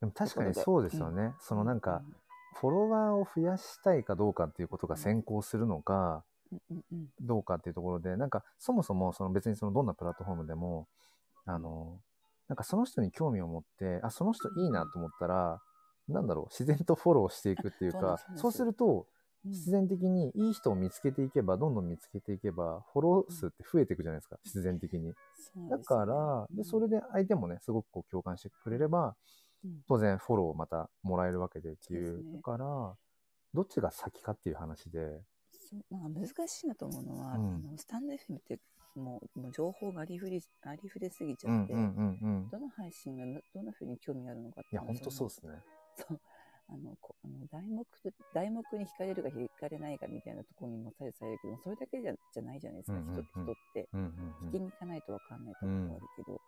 [0.00, 1.34] でも確かにそうですよね。
[1.40, 2.02] そのなんか、
[2.60, 7.08] フォロワーを増やしたいかどうかっていうことが先行するのか、うんうんうん。
[7.20, 10.86] どうかっていうところで、なんかそもそもその別にそのどんなプラットフォームでも、
[11.44, 11.98] あの、
[12.48, 15.60] なんかその人に興味を持って、あ、その人いいなと思ったら、
[16.08, 19.06] なんだろう、自然とフォローしていくっていうかそうすると、
[19.44, 19.52] うん。
[19.52, 25.12] 必然的にいい人を見つけていけば、どんどん見つけていけば、フォロー数って増えていくじゃないですか、必然的に。
[25.70, 29.14] だから、で、それで相手もね、すごくこう共感してくれれば、うん
[29.88, 32.06] 当然フォローをまたもらえるわけでっていう。
[32.06, 32.36] そうね。
[32.36, 32.96] だから、
[33.54, 37.54] どっちが先かっていう話で、そうなんか難しいなと思うのは、うん。
[37.54, 38.58] あのスタンド FM って
[38.94, 42.48] もうもう情報がありふれありふれすぎちゃって、うんうんうんうん。
[42.50, 45.52] どの配信がなどんなふうに興味あるのかっていや、本当そううですね。
[45.94, 46.20] そう
[46.68, 53.24] あのこあの題目と題目に惹かれるか惹かれないかみたいなところにも左右されるけどそれだけじゃじゃないじゃないですか、うんうんうん。
[53.24, 53.88] 人人って。
[53.92, 56.40] うんうん聞きに行かないと分かんないところがあるけど、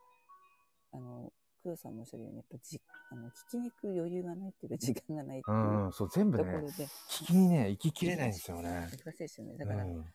[0.92, 1.32] あの
[1.68, 5.54] 黒さんもおっしゃるようにやっぱじあの聞きに行く余裕がないっていうか時間がないってう。
[5.54, 8.88] いうんうん、そう、全部ねところ、で、聞きにね、行ききれないんですよね。
[8.90, 9.56] 難しいですよね。
[9.56, 9.96] だから、うん。
[9.98, 10.12] だか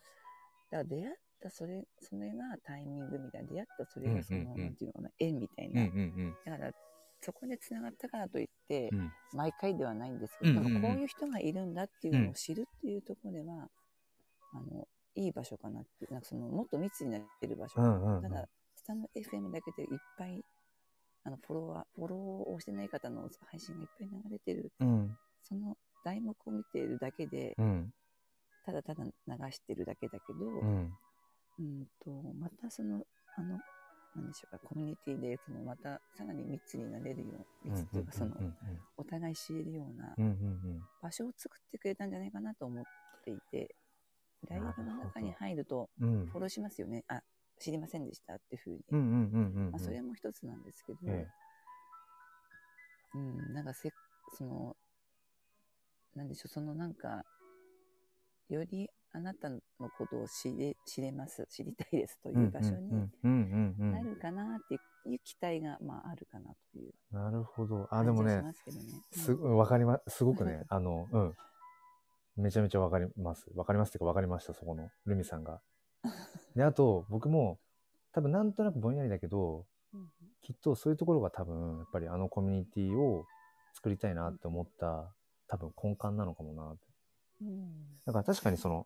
[0.71, 4.61] ら出会ったそれそれがタイミングみたいな出会ったそれがその、うんうんうん。
[4.61, 6.35] なんていうのかな縁みたいうんうな、ん。
[6.45, 6.71] だから
[7.21, 8.99] そこでつながったからといって、うん。
[8.99, 13.67] うん毎回ではないんですけど、うんうんうんこういう人がいるんだっていうのを知るっていうところでは、
[14.53, 18.21] あのいい場所かなってなんかそのもっと密になってる場所、うんうんうん。
[18.21, 20.43] ただスタンド FM だけでいっぱい
[21.25, 24.71] あのフォロワーフォローをしてない方の配信がいっぱい流れてる。
[24.79, 25.17] うん。
[25.43, 27.93] その題目を見ているだけで、うん。
[28.65, 29.11] ただただ流
[29.51, 30.93] してるだけだけど、うん。
[31.59, 33.05] うんとまたその
[33.37, 33.59] あの
[34.15, 38.31] なんでしょうかコミュニティでそのまたさらに密になれるよう密っていうかその
[38.97, 40.15] お互い知れるような
[41.01, 42.83] 場所を作ってくれたんじゃないかなと思っ
[43.23, 43.75] ていて
[44.47, 47.03] ライブの中に入るとフォローしますよね。
[47.07, 47.21] あ
[47.59, 51.27] 知りませんでしたっていうふうに、まあ、それも一つなんですけど、え
[53.15, 53.91] うん、なんかせ
[54.37, 54.75] その
[56.15, 57.23] なんでしょうそのなんか
[58.49, 64.75] よりあなたのことを知れ知れます知りたいですとえいう場所になるかなって
[65.09, 66.93] いう期待が、まあ、あるかなという。
[67.11, 67.87] なるほど。
[67.91, 68.41] あでもね
[69.11, 71.33] すごいわかりますすごくねあのうん。
[72.35, 73.45] めちゃめちゃわかります。
[73.55, 75.61] わかりますっていうかわかりましたそこのルミさんが
[76.55, 77.59] であと僕も
[78.11, 80.09] 多分なんとなくぼんやりだけどうん
[80.43, 83.25] きっとそういうところが多分やっぱりあのコミュニティを
[83.73, 85.09] 作りたいなって思った
[85.47, 86.81] 多分根幹なのかもなって。
[87.41, 87.71] うん。
[88.05, 88.85] だから確かにその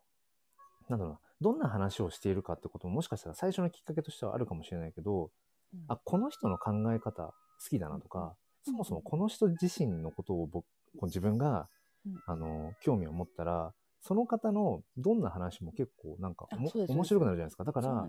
[0.88, 5.30] なんだろうなどんな話をしているかってことももしかしたら最初のきっかけとしてはあるかもしれないけど
[5.74, 5.84] うん。
[5.88, 7.34] あこの人の考え方好
[7.68, 8.34] きだなとか
[8.64, 10.64] そもそもこの人自身のことを僕
[11.02, 11.68] 自分が
[12.06, 12.22] うん。
[12.26, 16.46] あの興味を持ったらその方のどんな話も結構なんか
[16.88, 17.64] 面白くなるじゃないですか。
[17.64, 18.08] だから。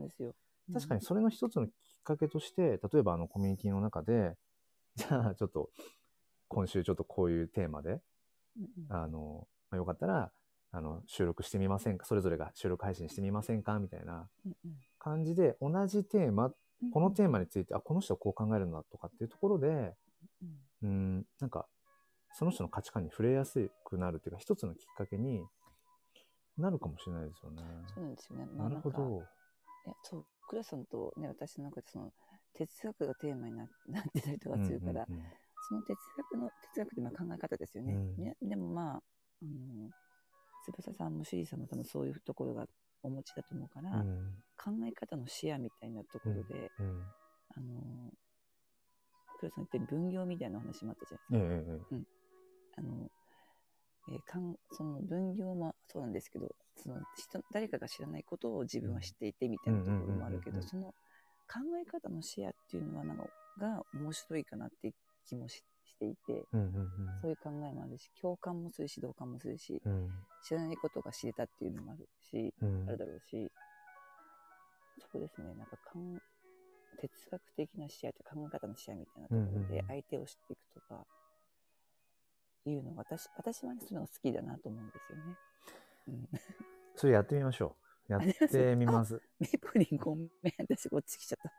[0.72, 1.74] 確かにそれの一つのきっ
[2.04, 4.38] かけとして例えばあのコミュニティの中で
[4.96, 5.72] じゃあちょっと
[6.48, 8.04] 今週ちょっとこういうテーマで
[8.56, 8.94] うんうん。
[8.94, 10.32] あの、まあ、よかったら
[10.72, 12.06] あの収録してみませんか？
[12.06, 13.80] それぞれが収録配信してみませんか？
[13.80, 14.30] みたいな
[15.00, 19.96] 感じで同じテーマうんこのテーマについてあこの人はこう考えるんだとかっていうところで
[20.44, 20.60] うん。
[20.84, 20.88] う
[21.20, 21.68] んなんか
[22.34, 25.44] その人の価値観に触れやすくなるっていうか一つのきっかけに
[26.60, 27.62] なるかもしれないですよね。
[27.94, 28.46] そうなんですよね。
[28.56, 29.24] まあなるほど。
[29.86, 32.12] いやそう、クラさんとね、私の中でその
[32.54, 35.26] 哲学がテーマにな なってたりとかするから、うんうんうん
[35.62, 37.94] その哲学の、哲学ってまあ考え方ですよね。
[37.94, 39.92] うんねでもまあ、あの、
[40.66, 42.66] 翼さんもシュリーさんも多分そういうところが
[43.04, 47.04] お持ちだと思うから、うん考え方の視野みたいなところで、うん
[47.56, 48.12] あの、
[49.40, 51.72] クラさん言ってる分業みたいな話もあったじゃないですか。
[51.72, 52.04] ええええ
[52.78, 53.10] あの、
[54.12, 60.66] えーかんその分業もそうなんですけどその人誰かが知らないことを自分は知っていてみたいなところもあるけうんうんうんうんうん。
[60.66, 63.24] どその考え方のシェアっていうのはなんか
[63.60, 64.94] が面白いかなって
[65.28, 66.90] 気もししていてうんうん
[67.22, 69.92] そういう考えもあるし共感もするし同感もするしうん。
[69.94, 70.10] うん
[70.42, 72.86] 知らないことが知れたっていうのもあるしうん。
[72.88, 73.52] あるだろうし
[75.12, 75.54] そうですね。
[75.56, 76.18] なんかかん
[76.98, 79.68] 哲学的な視野と考え方の視野みたいなところうんうんうん。
[79.68, 81.06] で相手を知っていくとか
[82.70, 85.24] いうのが私私はねそういうのが好きだなと思うんですよね。
[86.08, 86.28] うん、
[86.96, 87.76] それやってみましょ
[88.10, 88.14] う。
[88.14, 89.22] やって みます。
[89.40, 91.52] メプリンごめん私こっち来ちゃった。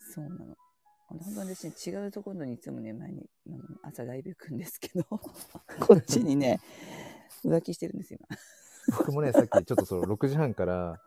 [0.00, 0.56] そうなの。
[1.06, 3.28] 本当に私ね違うところにいつもね前に
[3.82, 6.60] 朝ライブ行くんですけど こっちにね
[7.44, 8.38] 浮気してるんですよ今。
[8.88, 11.00] 僕もね、さっきちょっとその6時半から、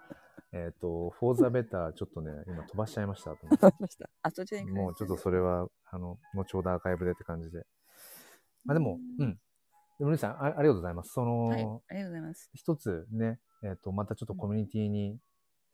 [0.54, 3.78] えっ、と、フォーザベターちょっとね、今飛ばしちゃいましたと思って。
[3.80, 4.10] ました。
[4.22, 7.66] あそちらに行くもうちょっとそれは、あの、後ほどアーカイブでって感じで。
[8.64, 9.40] まあでも、うん。
[10.00, 11.12] でも、ルイさんあ、ありがとうございます。
[11.12, 12.50] その、はい、ありがとうございます。
[12.54, 15.20] 一つね、えっ、と、またちょっとコミュニティに、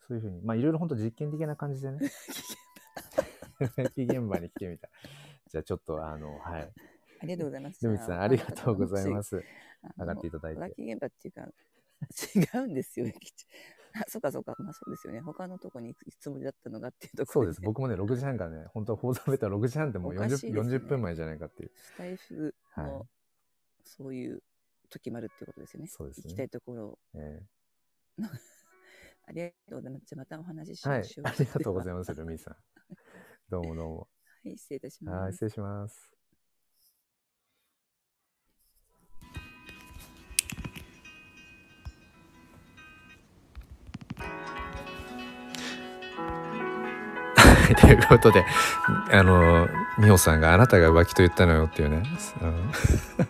[0.07, 1.99] そういうふうに、まあいろいろ本当実験的な感じでね、
[3.95, 4.89] 現場に来てみた。
[5.49, 6.71] じゃあちょっとあの、はい。
[7.21, 7.85] ありがとうございます。。
[7.85, 9.43] ルミさん、ありがとうございますす。
[9.97, 11.47] 上がっていただいて現場っていうか、
[12.57, 13.05] 違うんですよ、
[13.93, 14.55] あ、そうかそうか。
[14.59, 15.21] まあそうですよね。
[15.21, 17.61] 他のとこに行くつもりだったのがっていうところそうです。
[17.61, 21.71] 僕もね、6時半からね、本当は放送ベタ6時半ってもうおかしいです 40, ね40分前じゃないかっていう。
[21.75, 23.07] スタイフの、はい
[23.85, 24.41] そういう
[24.89, 25.87] 時もあるってことですよね。
[25.87, 26.99] そうですね行きたいところを。
[27.15, 27.41] え
[29.25, 30.05] ありがとうございます。
[30.05, 31.27] じゃあまたお話ししーはいましょう。。
[31.27, 32.55] ありがとうございまます、ルミさん。
[33.49, 34.07] どうもどうも。
[34.41, 34.47] す。
[34.47, 35.33] はい、失礼いたしはい、ます。
[35.33, 36.12] 失礼します。
[47.79, 48.45] ということで、
[49.11, 49.67] あの、
[49.97, 52.03] 美穂さんがあなたが浮気と言ったのよっていうね。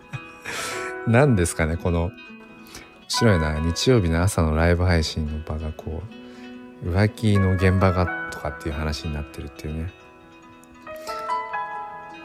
[1.07, 2.11] 何ですかね、この、
[3.07, 6.01] 白いな、日曜日の朝のライブ配信の場がこ
[6.83, 9.93] う、浮気の現場がとかっていう話になってるっていうね。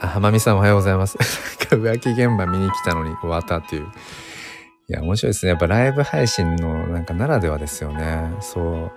[0.01, 1.19] あ、浜美さんおはようございます。
[1.71, 3.87] なんか浮気現場見に来たのに終わったっていう。
[4.91, 5.51] いや、面白いですね。
[5.51, 8.35] やっぱライブ配信のなんかならではですよね。
[8.41, 8.91] そう。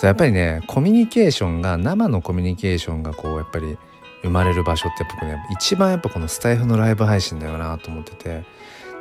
[0.00, 3.78] やっぱりね、コミュニケーションが、生のコミュニケーションがこう、やっぱり
[4.22, 8.44] 生まれる場所って僕ね、一番やっぱこのスタイフのライブ配信だよなと思ってて。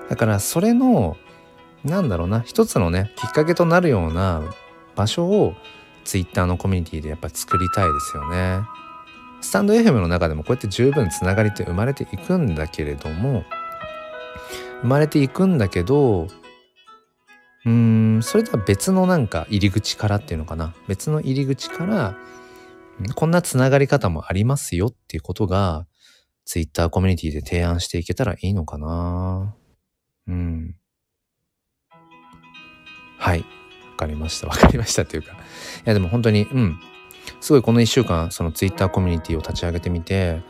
[0.09, 1.17] だからそれの、
[1.83, 4.43] なんだろうな、一つのね、きっかけとなるような
[4.95, 5.55] 場所を
[6.03, 8.61] ツイッターのコミュニティでやっぱ作りたいですよね。
[9.41, 13.43] スタンド FM の中でもこうやって十分つながりって生まれていくんだけれども
[14.81, 16.27] 生まれていくんだけど
[17.65, 20.73] うんそれとは別のなんか入り口からっていうのかな。
[20.87, 22.17] 別の入り口から
[23.15, 25.85] こんなつながり方もありますよっていうことが
[26.45, 29.55] ツイッターコミュニティで提案していけたらいいのかな。
[30.27, 30.75] うん。
[33.17, 33.39] はい。
[33.39, 33.45] わ
[33.97, 34.47] かりました。
[34.47, 35.33] わかりましたっていうか。
[35.33, 35.35] い
[35.85, 36.79] やでも本当にうん。
[37.39, 40.41] すごいこの1週間そのツイッターコミュニティを立ち上げてみて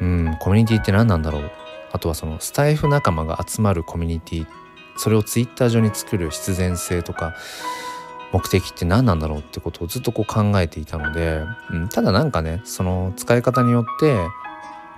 [0.00, 1.50] うんコミュニティって何なんだろう。
[1.92, 4.48] あとはそのスタイフ仲間が集まるコミュニティっ
[4.96, 7.34] それをツイッター上に作る必然性とか
[8.32, 14.16] 目的って何なんだろうってことをずっとこう考えていたので、うん、ただなんかねその使い方によって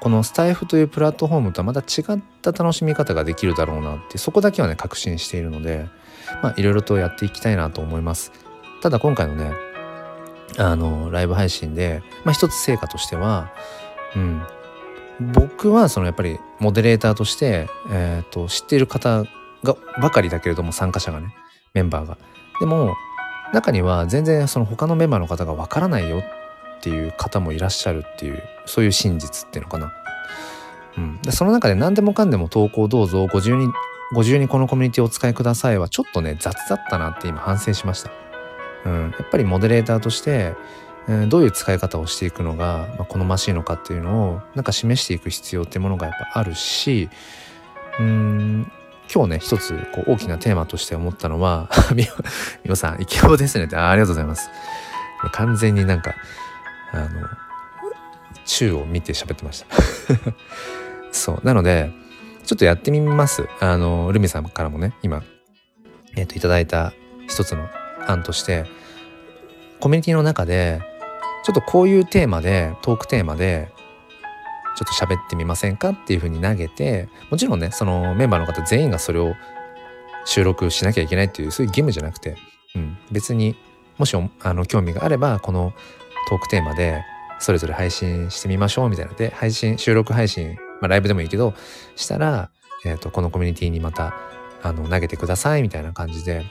[0.00, 5.88] このスタイフというプラットフォームとはまた違った楽しみ方ができるだろうなってそこだけはね確信しているので
[6.56, 8.32] いろいろとやっていきたいなと思います。
[8.82, 9.52] ただ今回のね
[10.58, 13.50] あのライブ配信で、まあ、一つ成果としては、
[14.14, 14.42] うん、
[15.32, 19.24] 僕はそのやっぱりモデレーターとして、えー、と知っている方
[19.64, 21.34] がばかりだけれども参加者がね
[21.74, 22.16] メンバーが。
[22.60, 22.94] でも
[23.52, 29.92] 中には全然その他のメンバーの方がわからないよっていう方もいらっしゃるっていうそういう真実っていうのかな。
[30.96, 33.66] うん、でその中で何でもかんでも投稿どうぞご自由に
[34.12, 38.10] ご自由にこのコミュニティをお使いくださいはちょっとね雑だったなって今反省しました。
[38.84, 40.54] うん、やっぱりモデレーターとして、
[41.08, 47.08] えどういう使い方をしていくのが、ま、好ましいのかっていうのをなんか示していく必要ってものがやっぱあるし
[47.98, 48.72] うん
[49.14, 52.04] 今日ね一つこう大きなテーマとして思ったのは み
[52.68, 53.76] おさんイケボですねって。
[53.76, 54.50] ありがとうございます。
[55.32, 56.14] 完全になんか
[56.92, 57.28] あの
[58.44, 59.76] 宙を見て喋ってました。
[61.12, 61.40] そう。
[61.44, 61.92] なので
[62.44, 63.48] ちょっとやってみます。
[63.60, 65.22] あのルミさんからもね今
[66.16, 66.92] えっ、といただいた
[67.28, 67.68] 一つの
[68.08, 68.66] 案として
[69.78, 70.82] コミュニティの中で
[71.44, 73.70] ちょっとこういうテーマでトークテーマで
[74.76, 79.34] ちょっと喋ってみませんかっていうふうに投げてもちろんねそのメンバーの方全員がそれを
[80.24, 82.36] 収録しなきゃいけないっていうそういう義務じゃなくて、
[82.74, 83.56] うん、別に
[83.98, 85.72] もしあの興味があればこの
[86.28, 87.04] トークテーマで
[87.38, 91.54] それぞれ配信してみましょうみたいなで配信収録配信、まあ、ライブでもいいけど
[91.96, 92.50] したら、
[92.84, 94.14] えー、とこのコミュニティにまた
[94.62, 96.44] あの投げてくださいみたいな感じで。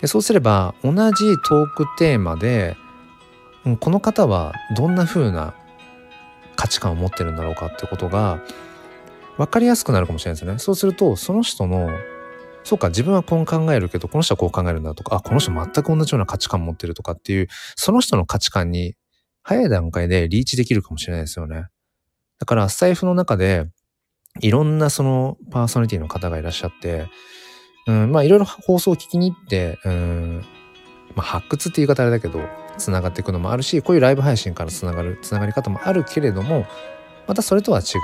[0.00, 2.76] でそうすれば同じトークテーマで、
[3.66, 5.54] うんこの方はどんな風な
[6.60, 8.38] 価値観を持ってるんだろうかってことが
[9.38, 10.58] 分かりやすくなるかもしれないですね。
[10.58, 11.88] そうするとその人の
[12.64, 18.94] そうか自分はこう考えるけどこの人はこう考えるんだとかあこの人全く同じような価値観持ってるとかっていうその人の価値観に
[19.42, 21.68] 早い段階でリーチできるかもしれないですよね。
[22.38, 23.70] だからスタイフの中で
[24.40, 27.08] いろんなそのパーソナリティの方がいらっしゃって
[27.86, 30.44] うん、まあいろいろ放送を聞きに行って、うん、
[31.14, 32.40] まあ発掘って言い方あれだけど、
[32.78, 36.66] つながっていくのもあるし、こういうライブ配信からつながる、つながり方もあるけれども、
[37.26, 37.98] またそれとは違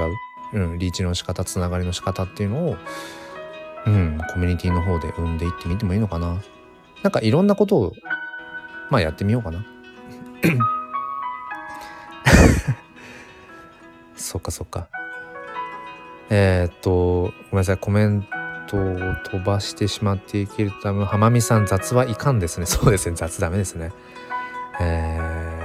[0.55, 2.77] う、うん、リーチの仕方、つながりの仕方っていうのを、
[3.87, 6.41] うん、コミュニティの方で生んでいってみてもいいのかな。
[7.03, 7.93] なんかいろんなことを、
[8.91, 9.65] まあやってみようかな。
[14.17, 14.89] そっかそっか。
[16.31, 18.27] えー、っと、ごめんなさい、コメン
[18.67, 22.67] トを飛ばしてしまっていけるため、浜美さん雑はいかんですね。
[22.67, 23.93] そうですね、雑ダメですね。
[24.81, 25.57] え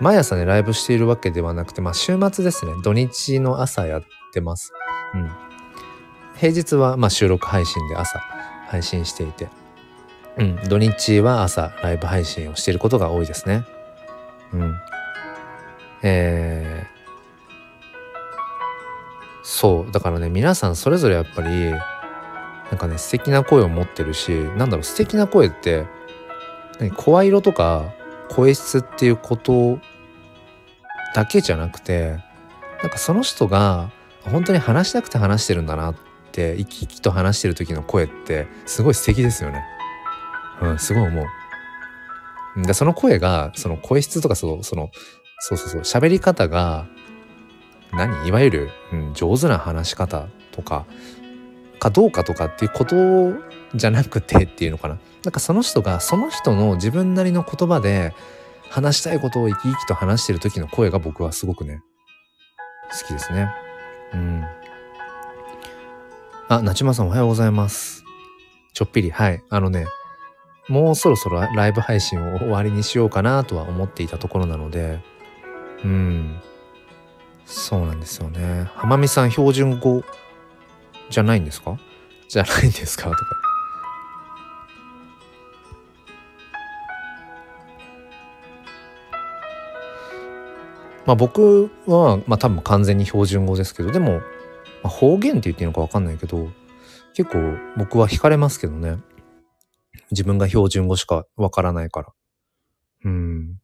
[0.00, 2.74] 毎朝ね、ライブしているわけではなくて、まあ週末ですね。
[2.84, 4.02] 土日の朝やっ
[4.32, 4.72] てます。
[5.14, 5.30] うん。
[6.36, 8.20] 平日はまあ収録配信で朝
[8.68, 9.48] 配信していて、
[10.36, 10.56] うん。
[10.68, 13.64] 土日は朝ライブ配信をしていることが多いですね。
[14.52, 14.76] うん。
[16.02, 16.97] えー、
[19.50, 19.92] そう。
[19.92, 21.78] だからね、皆さんそれぞれやっぱり、な
[22.74, 25.86] んかね、素敵な声を持ってるし、なんだろう、素敵な声って、
[26.96, 27.92] 声色とか
[28.28, 29.80] 声質っていうこと
[31.14, 32.18] だけじゃなくて
[32.82, 33.90] なんかその人が
[34.22, 35.94] 本当に話したくて話してるんだなっ
[36.30, 39.64] て生き生きと話してる時の声ってすごい素敵ですよね。
[40.60, 42.62] うん、すごい思う。
[42.62, 44.90] でその声がその声質とかそのその
[45.38, 46.86] そうそうそう喋り方が
[47.92, 48.26] 何？
[48.28, 50.86] いわゆる、うん、上手な話し方とか
[51.78, 52.96] かどうかとかっていうこと
[53.74, 54.98] じゃなくてっていうのかな。
[55.24, 58.14] なんかその人がその人の自分なりの言葉で
[58.70, 61.82] 話したいことを生き生きと話してる時の声が僕はすごくね
[62.90, 63.48] 好きですね。
[64.14, 64.44] うん。
[66.48, 68.04] あなちまさんおはようございます。
[68.72, 69.10] ちょっぴり。
[69.10, 69.42] はい。
[69.50, 69.86] あのね
[70.68, 75.00] もうそろそろライブ配信を終わりにしようかなとは思っていたところなので
[75.84, 76.40] うん。
[77.50, 80.04] そうなんですよね浜美さん標準語
[81.10, 81.78] じゃないんですか？
[82.28, 83.04] じゃないんですか？
[83.04, 83.24] とか。
[91.06, 94.20] まあ僕は、まあ多分完全に標準語ですけど、でも、ま
[94.84, 96.50] あ、方言って言っていいのかわかんないけど、
[97.14, 97.38] 結構
[97.78, 98.98] 僕は惹かれますけどね。
[100.10, 102.08] 自分が標準語しかわからないから。
[103.06, 103.56] うん。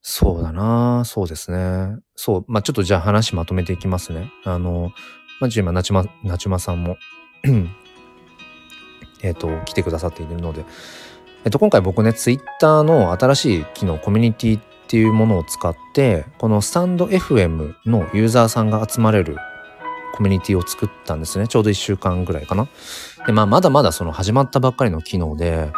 [0.00, 1.96] そうだなそうですね。
[2.14, 2.44] そう。
[2.46, 4.30] まあちょっとじゃあ話まとめていきますね。
[4.44, 4.92] あの、
[5.40, 6.96] まあ、今、なちま、なちまさんも
[9.22, 10.64] えっと、来てくださっているので、
[11.44, 19.36] えっと、今回僕ね、ツイッターの新しい機能、コミュニティっていうものを使って、このスタンド FM のユーザーさんが集まれる
[20.18, 21.46] コミュニティを作ったんですね。
[21.46, 22.68] ちょうど1週間ぐらいかな。
[23.24, 25.70] で、まあ、まだまだその始まったばっかりの機能で、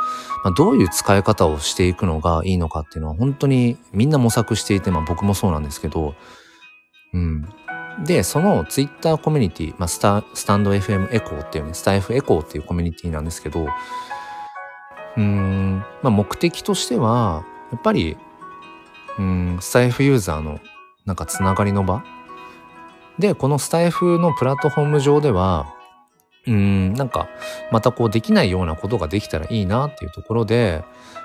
[0.43, 6.15] まあ、どういう使い方をしていくのがいいのかっていうのは本当にみんな模索していて、まあ僕もそうなんですけど、
[7.13, 7.47] うん。
[8.03, 13.69] で、そのツイッターコミュニティ、まあ、スタスタンド FM エコーっていうね、スタイフエコーっていうコミュニティなんですけど、
[15.19, 18.17] うん、まあ、目的としては、やっぱり、
[19.19, 20.61] うん、スタイフユーザーの
[21.05, 22.03] なんかつながりの場
[23.21, 25.75] で、このスタイフのプラットフォーム上では、
[26.47, 27.29] うん、なんか、
[27.71, 30.83] またこうできないようなことができたらいいなっていうところで、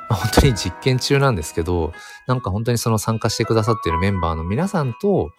[0.09, 1.93] 本当に実験中なんですけど、
[2.27, 5.31] なんか本当にその参加してくださっているメンバーの皆さんと、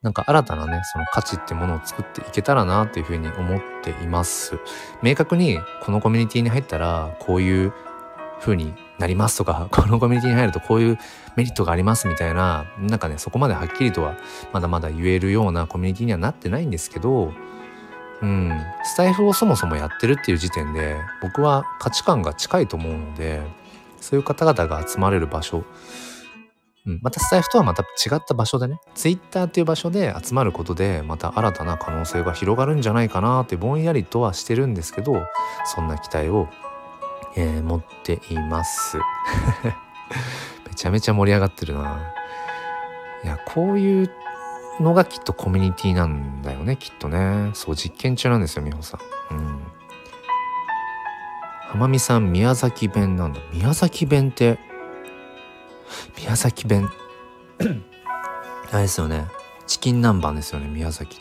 [0.00, 4.58] なんか新たなね、その価値ってものを作っていけたらなっていうふうに思っています。
[5.02, 7.72] 明確にこのコミュニティに入ったらこういう
[8.40, 10.98] 風になりますとか、 このコミュニティに入るとこういう
[11.36, 14.14] メリットがありますみたいな、なんかね、そこまではっきりとは
[14.52, 17.32] まだまだ言えるようなコミュニティにはなってないんですけど、
[18.22, 23.42] うん、スタイフをそもそもやってるっていう時点で僕は価値観が近いと思うので、
[24.00, 25.64] そういう方々が集まれる場所
[26.86, 35.22] うん、またスタイフとはまた違った場所でね、ツイッターっていう場所で集まることで、また新たな可能性が広がるんじゃないかなってぼんやりとはしてるんですけど、
[35.64, 36.48] そんな期待を、
[37.36, 38.98] えー、持っています。
[40.68, 42.00] めちゃめちゃ盛り上がってるな。
[43.24, 44.10] いや、こういう
[44.80, 47.50] のがきっとコミュニティなんだよね、きっとね。
[47.54, 48.98] そう、実験中なんですよ、美穂さ
[49.30, 49.34] ん。
[49.34, 49.60] うん。
[51.70, 53.40] 浜美さん、宮崎弁なんだ。
[53.52, 54.58] 宮崎弁って、
[56.18, 56.90] 宮崎弁
[58.70, 59.26] あれですよね
[59.66, 61.20] チキン南蛮ですよね宮崎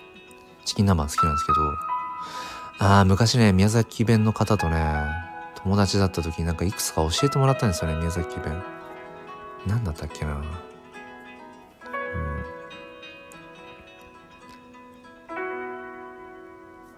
[0.65, 5.30] チキン南蛮好きなんですけどああ昔ね宮崎弁の方とね
[5.63, 8.61] 友達だった時になんかいくつか教えてもらったんですよね宮崎弁
[9.67, 10.45] 何だったっけなうん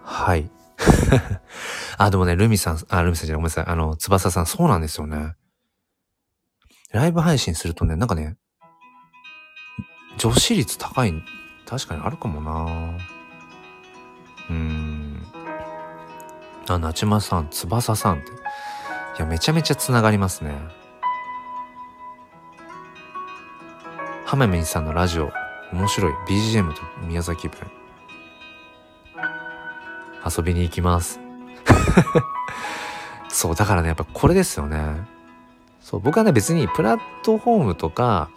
[0.02, 0.50] はい
[1.98, 3.64] あ、でもね、ルミさん、あ、ルミさんじゃない、ごめんなさい。
[3.66, 5.34] あの、翼さん、そうなんですよね。
[6.92, 8.36] ライブ配信するとね、なんかね、
[10.18, 11.12] 女子率高い、
[11.66, 12.98] 確かにあるかもな
[14.50, 15.22] うん。
[16.68, 18.43] あ、なちまさん、翼さんって。
[19.16, 20.52] いや、めちゃめちゃ繋がりますね。
[24.24, 25.30] ハメメンさんのラジオ、
[25.72, 26.12] 面白い。
[26.28, 27.60] BGM と宮崎弁。
[30.24, 31.20] 遊びに行きます。
[33.28, 35.06] そう、だからね、やっぱこれですよね。
[35.80, 38.30] そう、僕はね、別にプラットフォームとか、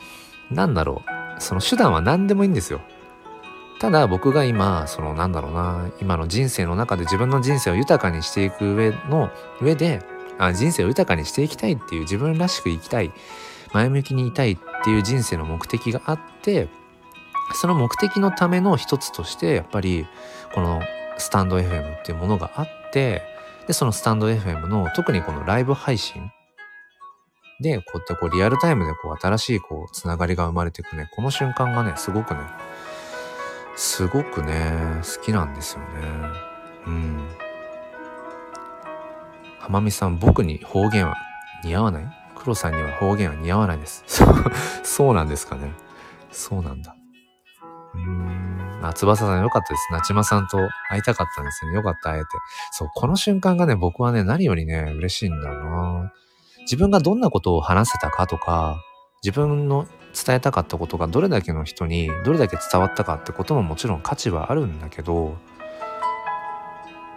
[0.51, 1.01] なんだろ
[1.37, 2.81] う、その手段は何でもいいんですよ。
[3.79, 9.31] ただ僕が今、そのなんだろうな、今の人生の中で自分の人生を豊かにしていく上の、
[9.61, 10.01] 上で、
[10.37, 13.11] あ人生を豊かにしていきたいっていう自分らしく生きたい、
[13.73, 16.67] 前向きにいたいっていう人生の目的があって
[17.53, 20.05] その目的のための一つとしてやっぱり
[20.53, 20.81] この
[21.17, 23.21] スタンド FM っていうものがあって
[23.67, 26.31] でそのスタンド FM の特にこのライブ配信
[27.59, 32.41] でこうやってこうリアルタイムでこう新しいこうつながりが生まれていくねこの瞬間がねすごくね
[33.75, 35.85] すごくね好きなんですよね。
[36.87, 37.46] うん。
[39.59, 41.15] 浜美さん僕に方言は
[41.63, 42.07] 似合わない？
[42.35, 44.03] 黒さんには方言は似合わないです
[44.83, 45.71] そうなんですかね
[46.31, 46.95] そうなんだ
[47.93, 48.79] うーん。
[48.83, 49.91] あ、翼さんよかったです。
[49.91, 50.57] なちまさんと
[50.89, 51.77] 会いたかったんですよね。
[51.77, 52.27] よかった、会えて。
[52.71, 56.13] そう、この瞬間がね、僕はね、何よりね、嬉しいんだよな。
[56.61, 58.77] 自分がどんなことを話せたかとか、
[59.23, 65.37] 自分の伝えたかったことがどれだけの人にどれだけ伝わったかってことももちろん価値はあるんだけど、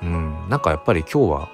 [0.02, 1.48] うん、なんかやっぱり今日は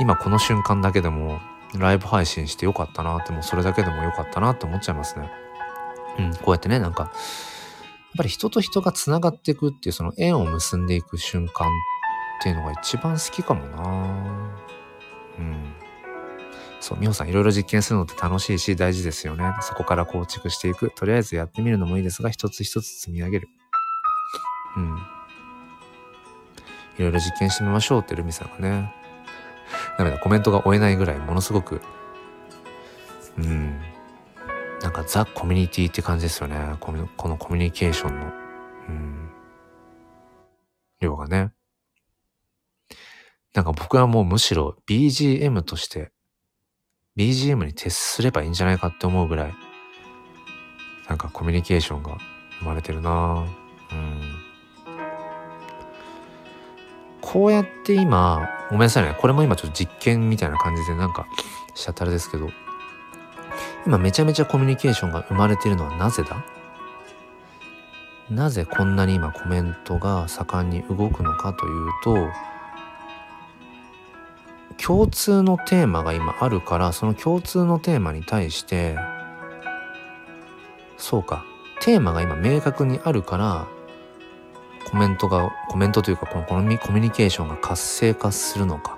[0.00, 1.40] 今この瞬間だけでも
[1.78, 5.30] ライブ配信してよかったなってもうそれだけでもよかったなって思っちゃいますね。
[6.18, 7.12] うん、こうやってね、なんかやっ
[8.16, 11.70] ぱり人と人がつながっていくっていうその縁を結んでいく瞬間っ
[12.42, 14.54] ていうのが一番好きかもな
[15.38, 15.74] うん。
[16.80, 19.52] そう、美穂さんいろいろ実験するのって楽しいし大事ですよね。
[19.62, 20.90] そこから構築していく。
[20.94, 23.48] とりあえずやってみるのもいいですが、一つ一つ積み上げる。
[24.76, 24.98] うん。
[26.98, 29.03] いろいろ実験してみましょうってルミさんがね。
[29.98, 31.80] ダメだ、コメントが追えないぐらいものすごく、
[33.38, 33.80] うん。
[34.82, 36.76] なんかザ・コミュニティって感じですよね。
[36.80, 38.32] このこのコミュニケーションの、
[38.88, 39.30] うん、
[41.00, 41.52] 量がね。
[43.54, 46.10] なんか僕はもうむしろ BGM として
[47.16, 49.54] BGM に徹すればいいんじゃないかって思うぐらい
[51.08, 52.18] なんかコミュニケーションが
[52.58, 53.63] 生まれてるなう
[57.34, 59.16] こうやって今、ごめんなさいね。
[59.20, 61.26] これも今ちょっと実験みたいな感じでなんか
[61.74, 62.48] しちゃったあれですけど、
[63.84, 66.44] 今めちゃめちゃコミュニケーションが生まれているのはなぜだ？
[68.30, 72.30] なぜこんなに今コメントが盛んに動くのかというと
[74.80, 78.96] 共通のテーマが今あるからその共通のテーマに対して
[80.96, 81.44] そうか。
[81.80, 83.66] テーマが今明確にあるから
[84.94, 88.96] コメントがコメントというかこのコミュニケーションが活性化するのか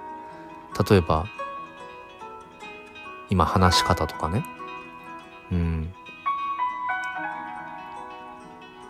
[0.90, 1.24] 例えば
[3.30, 4.44] 今話し方とかね
[5.50, 5.94] うん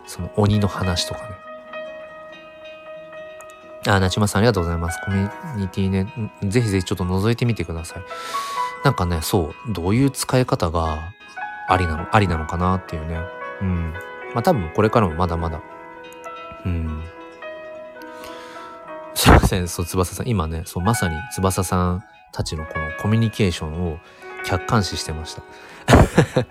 [0.05, 1.27] その鬼の話とかね
[3.87, 4.99] あ、なちまさんありがとうございます。
[5.05, 6.11] コミュニティね、
[6.43, 8.03] ぜひぜひちょっと覗いてみてください。
[8.83, 11.13] なんかね、そう、どういう使い方が
[11.69, 13.21] ありなの、ありなのかなっていうね。
[13.61, 13.93] うん。
[14.33, 15.61] まあ多分これからもまだまだ。
[16.65, 17.03] うん。
[19.13, 20.27] すいません、そう、翼さん。
[20.27, 23.99] 今ね、そう、まさに翼さんたちのこのコミュニケーションを
[24.45, 25.43] 客観視してました。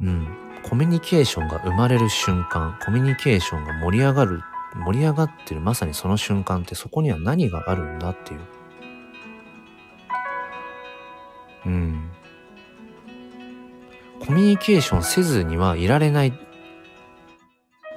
[0.00, 0.28] うん。
[0.68, 4.42] コミュニケーションが生まれる瞬間、コミュニケーションが盛り上がる、
[4.74, 8.40] 盛り上がってるまさにその瞬間ってそこには何があるんだっていう。
[11.66, 12.10] うん。
[14.20, 16.32] コミュニケーションせずにはいられない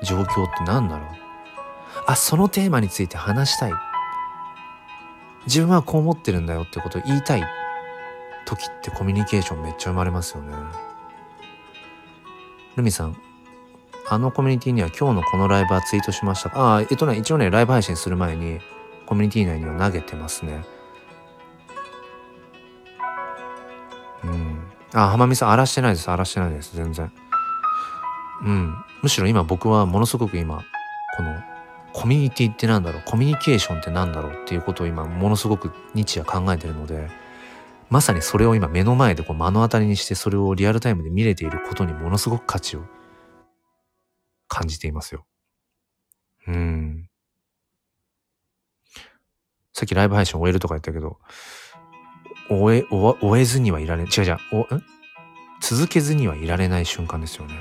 [0.04, 1.08] 状況って何だろう
[2.08, 3.74] あ、そのテーマについて話したい。
[5.46, 7.44] 自分はこう思ってるんだよってことを言いたい
[8.46, 10.54] 時ってコミュニケーションめっちゃ生まれますよね。
[12.76, 13.18] ルミさん、
[14.10, 18.60] あのコミュニティには今日のこのライブはツイートしましたああ、えっとね、一応ね、ライブ配信する前に
[19.06, 20.64] コミュニティ内には投げてますね。
[24.24, 24.64] うん。
[24.94, 26.08] あ、浜美さん、荒らしてないです。
[26.10, 26.76] 荒らしてないです。
[26.76, 27.12] 全然。
[28.44, 28.76] うん。
[29.02, 30.64] むしろ今僕はものすごく今、
[31.18, 31.42] この
[31.94, 33.04] コミュニティってなんだろう？
[33.06, 37.10] コミュニケーションってなんだろうっていうことを今ものすごく日夜考えてるので
[37.90, 42.86] まさにそれを今目の前でこう目の当たりにしてそれをリアルタイムで見れていることにものすごく価値を
[44.48, 45.26] 感じていますよ。
[46.48, 47.10] うん。
[49.74, 51.18] さっきライブ配信終えるとか言ったけど、
[52.50, 54.84] 終え、終えずにはいられ、違う違う、お、ん？
[55.62, 57.56] 続けずにはいられない瞬間ですよね。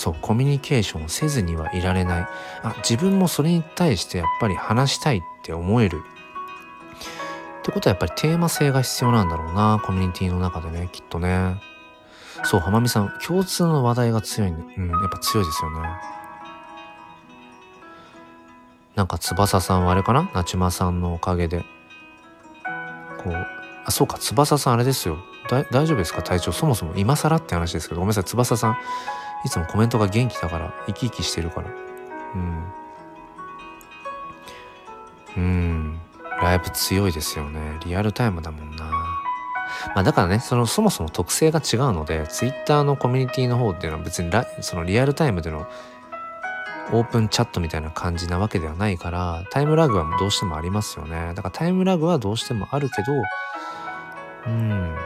[0.00, 2.28] そう、コミュニケーションをせずにはいられない。
[2.62, 6.00] あ、自分もそれに対してやっぱり話したいって思える
[7.60, 11.60] ってことはやっぱりテーマ性が必要なんだろうな、コミュニティの中でね、きっとね。
[12.44, 15.88] そう、浜美さん、共通の話題が強いんで、うん、やっぱ強いですよね。
[18.96, 20.30] なんか翼さんはあれかな？
[20.34, 21.64] なちまさんのおかげで。
[23.22, 23.46] こう、
[23.84, 25.18] あ、そうか、翼さんあれですよ。
[25.50, 26.22] 大丈夫ですか？
[26.22, 26.52] 体調。
[26.52, 28.78] そもそも今更って話ですけど、ごめんなさい、翼さん。
[29.44, 31.70] いつもコメントが元気だから、生き生きしてるから。
[32.34, 32.72] うん。
[35.36, 36.00] うん。
[36.42, 37.78] ライブ強いですよね。
[37.84, 38.84] リアルタイムだもんな。
[39.94, 45.66] まあだからね、そのそもそも特性が違うので、ツイッターのコミュニティの方っていうのは別にラそのリアルタイムでの
[46.92, 51.32] オープンチャットみたいな感じなわけではないから、タイムラグはどうしてもありますよね。
[51.34, 53.12] だからタイムラグはどうしてもあるけど、
[54.46, 54.96] うん。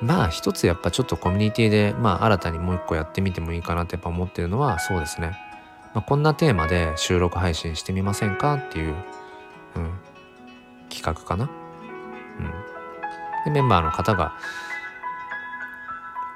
[0.00, 5.36] まあ一つやっぱちょっとコミュニティで、まあ新たにもう一個やってみてもいいかなってやっぱ思ってるのはそうですね。
[5.94, 8.94] まあ、こんなテーマで収録配信してみませんかっていう、
[9.76, 9.92] うん、
[10.90, 11.48] 企画かな。
[12.38, 13.44] うん。
[13.44, 14.34] で、メンバーの方が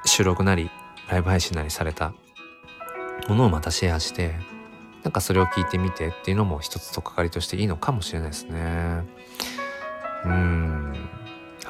[0.05, 0.71] 収録なり
[1.09, 2.13] ライブ配信なりされた
[3.29, 4.35] ものをまたシェアして、
[5.03, 9.05] なんかそれを聞いてみてっていうのも一つとっかかりとしていいのかもしれないですね。
[10.25, 10.95] うん。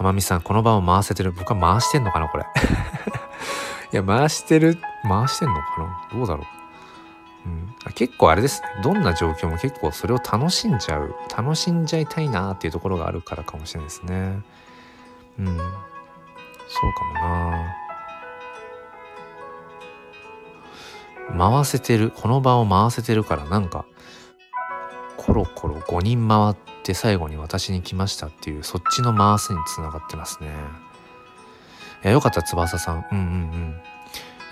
[0.02, 1.32] 浜美さん、この場を回せてる。
[1.32, 2.44] 僕は回してんのかなこれ。
[3.92, 6.18] いや、回してる、回してんのかな？
[6.18, 7.48] どうだろう？
[7.48, 8.62] うん、結構あれです。
[8.82, 11.14] どんな状況も結構それを楽しんじゃう。
[11.36, 14.42] 楽しんじゃいたいなっていうところがあるからかもしれないですね。
[15.38, 15.46] うん。
[15.46, 17.04] そうか
[21.28, 21.52] もな。
[21.54, 22.10] 回せてる。
[22.10, 23.84] この場を回せてるからなんか、
[25.16, 30.50] コロコロ5人回って最後に私に来ましたっていうそっちの回すにつながってますね。
[32.04, 33.06] いやよかった翼さん。
[33.12, 33.80] うんうんうん。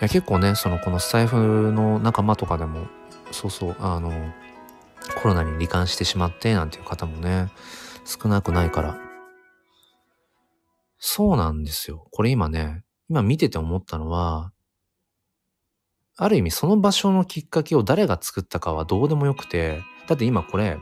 [0.01, 2.87] いや結構ねそのこのスタイフの仲間とかでも
[3.33, 4.13] そうそうあの
[5.21, 7.49] コロナに罹患してしまってなんていう方もね
[8.05, 8.99] 少なくないから
[10.99, 12.07] そうなんですよ。
[12.11, 14.53] これ今ね今見てて思ったのは
[16.17, 20.79] ある意味その場所のきっかけを誰が作ったかはどうでもよくてだって今これ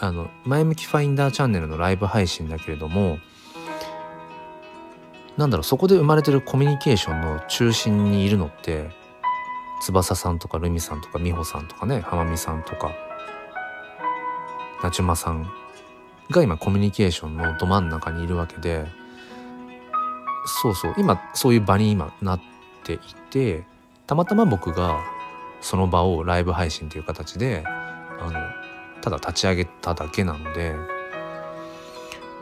[0.00, 3.18] あの前向きファインダーチャンネルのライブ配信だけれども
[5.36, 8.90] なんだろうそこで生まれてるコミュニケーションの中心にいるのって
[9.82, 12.92] 翼さんとかルミさんとか美穂さんとかね浜美さんとか
[14.82, 15.48] なちまさん
[16.30, 18.86] が今コミュニケーションのど真ん中にいるわけで
[20.62, 22.40] そうそう今そういう場に今なっ
[22.84, 22.98] てい
[23.30, 23.64] て
[24.06, 25.00] たまたま僕が
[25.60, 28.57] その場をライブ配信という形であの
[29.08, 30.74] ただ立ち上げただけなので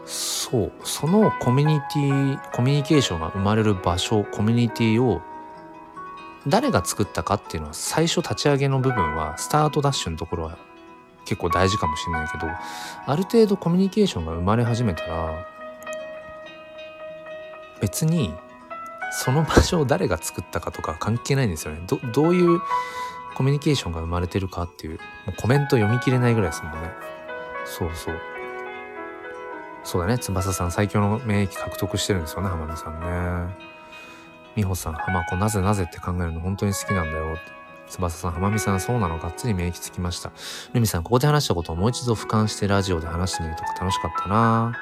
[0.04, 5.22] そうそのコミュニティコミュニケーションが生まれる場所コミュニティを
[6.48, 10.58] 誰が作ったかっていうのは最初立ち上げの部分はスタートダッシュのところは
[11.24, 15.46] 結構大事かもしれないけどある程度コミュニケーションが生まれ始めたら
[17.80, 18.34] 別に
[19.12, 21.80] その場所を誰が作ったかとか関係ないんですよね。
[21.86, 22.60] どどういう
[23.36, 26.90] コミュニケーションが生まれてるかっていう、もうコメント読み切れないぐらいですもんね。
[27.66, 28.18] そうそう。
[29.84, 33.54] そうだね、翼さん最強の免疫獲得してるんですよね、浜美さんね。
[34.56, 37.36] 美穂さん、浜子なぜなぜって考えるの本当に好きなんだよ。
[37.88, 40.32] 翼さん、浜美さん、そうなのがっつり免疫つきました。
[40.72, 44.72] ルミさん、ここで話したことをもう一度俯瞰してラジオで話してみるとか楽しかったな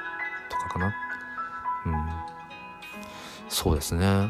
[0.49, 0.95] とかかな。
[1.85, 1.93] うん。
[3.49, 4.29] そうですね。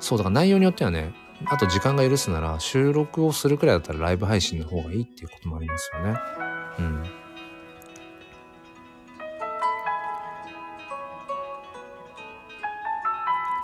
[0.00, 1.12] そう、だから内容によってはね、
[1.46, 6.18] あと時間が許すなら収録をするくらいだったらライブ配信の方がいいっていうこともありますよね。
[6.78, 7.02] うん。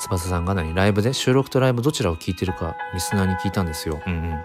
[0.01, 4.01] 翼さんが何ライブで収録とライブどちらを聞いてるかリスナーに聞いたんですよ。
[4.07, 4.41] うんうん。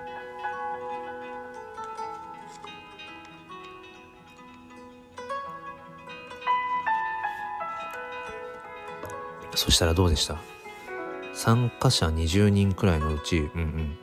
[9.56, 10.38] そしたらどうでした？
[11.44, 13.98] 参加者20人くらいのうち、うんうん。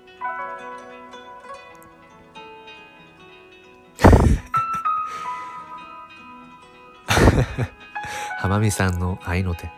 [8.38, 9.70] 浜美さんの愛の手。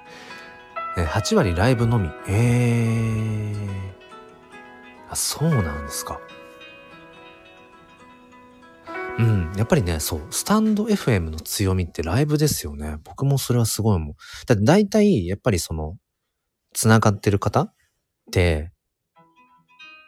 [0.96, 2.08] 8割ライブのみ。
[2.28, 3.68] えー。
[5.10, 6.18] あ、そうなんですか。
[9.18, 9.52] うん。
[9.58, 10.22] やっぱりね、そう。
[10.30, 12.96] スタンド FM の強みってライブですよね。
[13.04, 14.14] 僕もそれはすごい思う。
[14.46, 15.98] だって大体、やっぱりその、
[16.72, 17.74] つながってる方っ
[18.33, 18.70] て、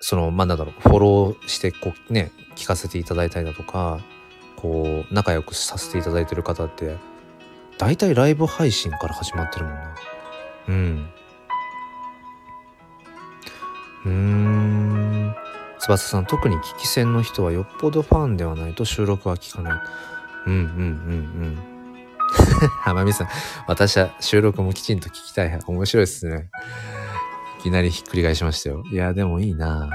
[0.01, 4.01] その、まあ、なんだろう、フォローして、こう、ね、聞かせていただいたりだとか、
[4.57, 6.97] こう、仲良くさせていただいてる方って、
[7.79, 9.95] 大体ライブ配信から始まってるもんな。
[10.69, 11.11] うん。
[14.05, 15.37] うーん。
[15.79, 19.81] 翼さん、特に聞き戦の人はよっぽどファンではないと収録は聞かない。
[20.47, 21.72] うんうんうんうん。
[22.83, 23.29] 浜美さん、
[23.67, 25.59] 私は収録もきちんと聞きたい。
[25.67, 26.49] 面白いですね。
[27.61, 28.83] いきなりひっくり返しましたよ。
[28.91, 29.89] いや、でもいいな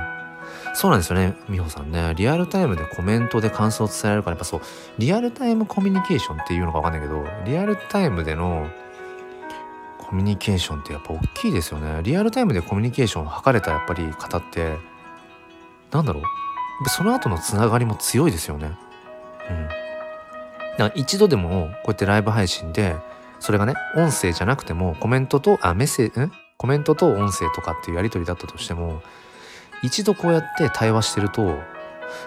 [0.74, 2.14] そうなんですよね、美穂さんね。
[2.16, 4.62] リアルタイムでコメントで感想を伝えられるから、やっぱそう、
[5.00, 8.68] リアルタイムコミュニケーションっていうのかわかんないけど、リアルタイムでの
[9.98, 12.02] コミュニケーションってやっぱ大きいですよね。
[12.04, 14.78] リアルタイムでコミュニケーションを図れたやっぱり方って、
[15.92, 18.78] なんだろうその後のつながりも強いですよね。
[19.50, 19.87] うん。
[20.78, 22.96] だから一度でもこうやってライブ配信で
[23.40, 26.32] それがね音声じゃなくてもコメントとあメッセージん？
[26.58, 29.02] コメントと音声とかっていうやり取りだったとしても
[29.84, 31.60] 一度こうやって対話してると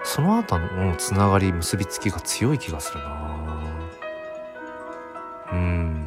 [0.05, 3.61] その後のつながり結びつきが強い気がするな。
[5.53, 6.07] うん。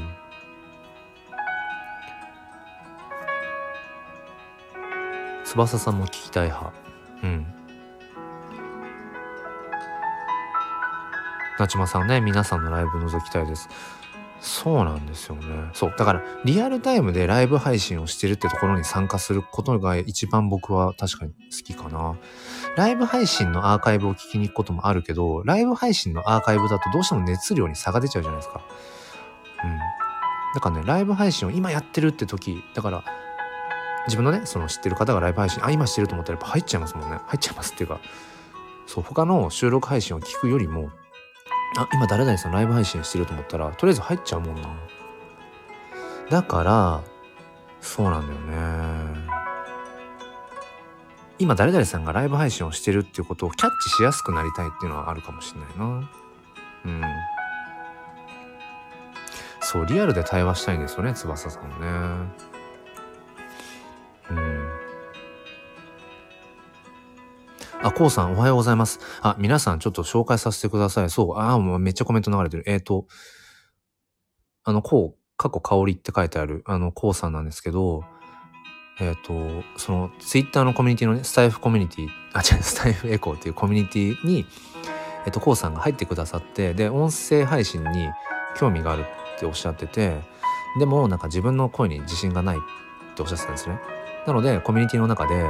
[5.43, 6.71] 翼さんも聞きたい派。
[7.23, 7.45] うん。
[11.59, 13.69] なちまさんね皆さんのライブ覗きたいです。
[14.43, 15.69] そうなんですよね。
[15.71, 15.95] そう。
[15.97, 22.17] だからリアルタイムでライブ配信をしてるってところに参加することが一番僕は確かに好きかな。
[22.75, 28.61] ライブ配信のアーカイブを聞きに行くこともあるけどライブ配信のアーカイブだとどうしても熱量に差が出ちゃうじゃないですか。
[29.63, 29.79] うん。
[30.55, 33.05] だからねライブ配信を今やってるって時だから
[34.07, 37.17] 自分のねその知ってる方がライブ配信あ今してると思ったらやっぱ入っちゃいますもんね。
[37.27, 38.01] 入っちゃいますっていうか
[38.87, 40.89] そう他の収録配信を聞くよりも
[41.75, 44.69] あ今誰々さんライブ配信してると思ったらとりあえず入っちゃうもんな。
[46.29, 47.01] だから
[47.81, 49.33] そうなんだよね。
[51.39, 56.09] 今誰々さんがライブ配信をしてるっていうことをキャッチしやすくなりたいっていうのはあるかもしれないな。
[56.85, 57.01] うん。
[59.59, 62.31] そうリアルで対話したいんですよね翼さんね。
[64.29, 64.62] うん。
[67.83, 69.01] あ、こうさん、おはようございます。
[69.21, 71.09] あ、皆さん、ちょっと紹介させてください。
[71.09, 72.63] そう、あ、もうめっちゃコメント流れてる。
[72.65, 73.07] えっ、ー、と、
[74.63, 78.05] あの、こう、過去香りって書いてある、あの、こうさんなんですけど、
[79.01, 84.45] えっ、ー、と、その、ツイッターのコミュニティのね、スタイフコミュニティ、あ、違う、スタイフエコーっていうコミュニティに、
[85.25, 88.09] えっ、ー、と、こうさんが入ってくださって、で、音声配信に
[88.55, 89.01] 興味がある
[89.35, 90.21] っておっしゃってて、
[90.79, 92.59] でも、なんか自分の声に自信がないっ
[93.15, 93.77] ておっしゃってたんですね。
[94.25, 95.45] なので、コミュニティの中で、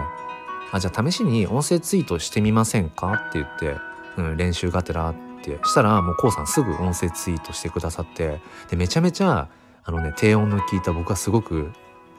[0.73, 3.13] あじゃあ試しに音声ツイートしてみませんか？
[3.29, 3.77] って言って、
[4.17, 5.59] うん、練習がてらって。
[5.65, 8.41] したらもう k o さんすぐ音声ツイートしてくださって。
[8.69, 9.47] でめちゃめちゃ
[9.83, 11.71] あのね低音の効いた僕はすごく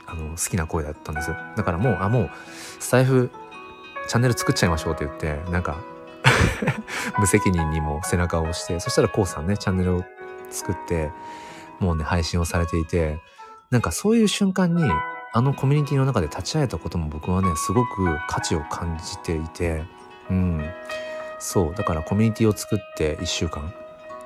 [0.07, 1.37] あの好きな声だったんですよ。
[1.57, 2.31] だからもうあもう
[2.79, 3.31] スタイフ
[4.07, 5.79] チャンネル作っちゃいましょうって言ってなんか
[7.19, 10.05] 無責任にも背中を押してそしたら k o さんねチャンネルを
[10.51, 11.11] 作って
[11.81, 13.19] もうね配信をされていて
[13.71, 14.85] なんかそういう瞬間に
[15.37, 19.83] あのコミュニティの中で立ち会えたことも僕はねすごく価値を感じていて
[20.31, 20.65] うん
[21.41, 23.75] そうだからコミュニティを作って1週間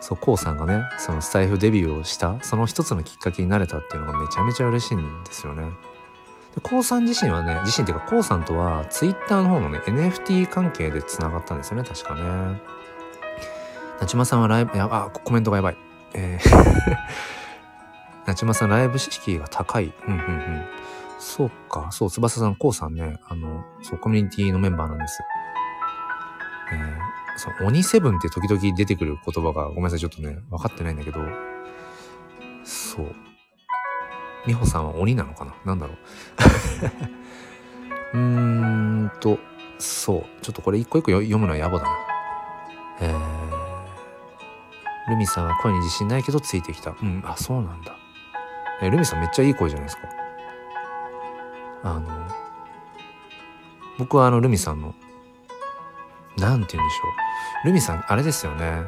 [0.01, 5.71] そう k o さんがねそのスタイフデビューをしたその一つのきっかけになれたっていうのがめちゃめちゃ嬉しいんですよね。
[6.55, 12.61] で k o さん自身はね自身っていうか k o さんとは Twitter の方のね NFT 関係でつながったんですよね確かね。
[13.99, 15.77] なちまさんはライブやあコメントがやばい。
[16.12, 16.49] えー
[18.29, 19.90] なちまさんライブ敷居が高い。
[20.07, 20.77] うんうんうん。
[21.18, 21.90] そうか。
[21.90, 25.20] そう、翼さん、こうさんね、あの、そう、コミュニティのメンバーなんです。
[26.72, 31.20] えー、そう、鬼セブンって時々出てくる言葉が、ごめんなさい、ちょっとね、分かってないんだけど、
[32.64, 33.14] そう。
[34.46, 35.54] 美穂さんは鬼なのかな？
[35.64, 35.96] なんだろう？
[38.16, 38.20] うー
[39.07, 39.38] んと、
[39.78, 40.24] そう。
[40.42, 41.90] ちょっとこれ一個一個読むのは野暮だな。
[43.00, 46.94] えー、ルミさんは声に自信ないけどついてきた。
[47.02, 47.96] うん、あ、そうなんだ。
[48.81, 50.02] えー、ルミさんめっちゃいい声じゃないですか。
[51.82, 52.08] あの
[53.98, 54.94] 僕はあのルミさんの
[56.36, 57.02] 何て言うんでしょ
[57.64, 57.66] う。
[57.66, 58.82] ルミさんあれですよね。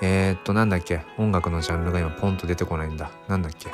[0.00, 1.04] えー、っとなんだっけ。
[1.18, 3.10] 音楽のジャンルが今ポンと出てこないんだ。
[3.26, 3.70] なんだっけ。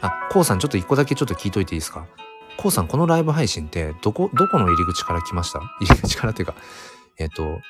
[0.00, 2.06] あこうさんちょっと一個だけちょっと聞いといていいですか。
[2.56, 5.60] こうさんこのライブ配信ってどこどこの入り口から来ました？
[5.80, 6.54] 入り口からっていうか
[7.18, 7.60] えー、っと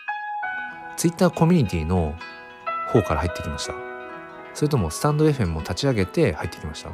[0.97, 2.15] ツイッターコミュニティの
[2.93, 3.75] 方から入ってきました。
[4.55, 6.91] それともスタンド FM も立ち上げて入ってきました？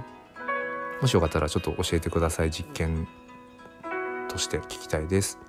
[1.02, 2.50] もしよかったらちょっと教えてください。
[2.52, 3.08] 実験
[4.28, 5.40] として聞きたいです。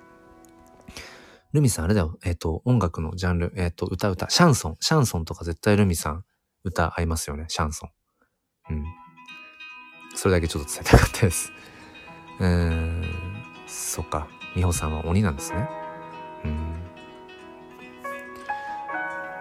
[1.52, 2.18] ルミさんあれだよ。
[2.24, 3.52] えっ、ー、と音楽のジャンル。
[3.56, 4.28] えっ、ー、と歌歌。
[4.28, 4.76] シャンソン。
[4.80, 6.24] シャンソンとか絶対ルミさん
[6.64, 7.44] 歌合いますよね。
[7.46, 8.74] シャンソン。
[8.74, 8.84] うん。
[10.16, 11.52] それだけちょっと伝えたかったです。
[12.40, 13.04] うーん
[13.68, 14.26] そっか。
[14.56, 15.68] 美穂さんは鬼なんですね。
[16.44, 16.74] うん。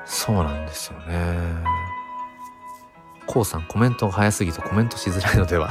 [0.06, 1.83] そうなんですよね。
[3.28, 5.70] こうさんコメントが早すぎてコメントしづらいのでは。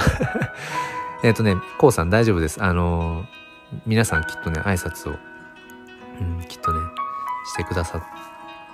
[1.22, 2.62] えっとねこうさん大丈夫です。
[2.62, 3.26] あの
[3.86, 5.16] 皆さんきっとね挨拶を、
[6.20, 6.80] うん、きっとね
[7.46, 8.02] してくださっ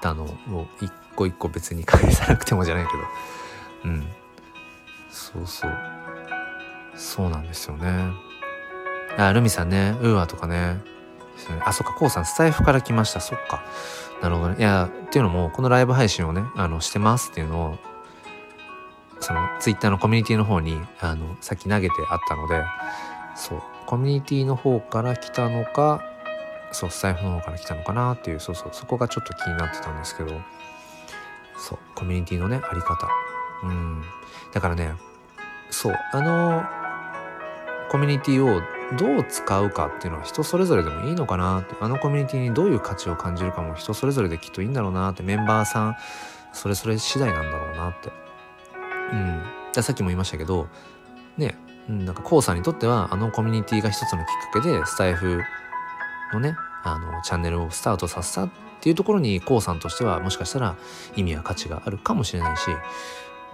[0.01, 2.99] たのを一個一個別に返さなくてもじゃないけど。
[3.85, 4.09] うん。
[5.11, 5.73] そうそう。
[6.95, 8.13] そうなんですよね。
[9.17, 10.81] あルミさんねウーアとかね。
[11.65, 13.21] あそっかこうさんスタイフから来ました。
[13.21, 13.63] そっか。
[14.23, 14.57] なるほどね。
[14.59, 17.79] いやっていうのもこのライブ配信をねあのしてますっていうのを
[19.21, 22.63] そのツイッターのコミュニティの方にあのさっき投げてあったので
[23.35, 26.03] そうコミュニティの方から来たのか
[26.73, 30.31] そうスタイフの方から来たのかなっていうそうそうそこがちょっと気になってたんですけど
[31.59, 33.09] そうコミュニティのねあり方。
[33.65, 34.03] うん。
[34.53, 34.95] だからね
[35.71, 36.63] そうあの
[37.91, 38.63] コミュニティを
[38.97, 45.97] どう使うかっていうのは人それぞれでもいいのかなってあのコミュニティにどういう価値を感じるかも人それぞれできっといいんだろうなってメンバーさん
[46.53, 48.11] それぞれ次第なんだろうなって
[49.13, 49.43] うん
[49.83, 50.69] さっきも言いましたけど
[51.37, 51.57] ね
[51.89, 55.41] なんか k o さんにとってはあのコミュニティが一つのきっかけでスタイフ
[56.33, 60.77] のねあのチャンネルをスタートさせたっていうところに k o さんとしてはもしかしたら
[61.17, 62.63] 意味や価値があるかもしれないし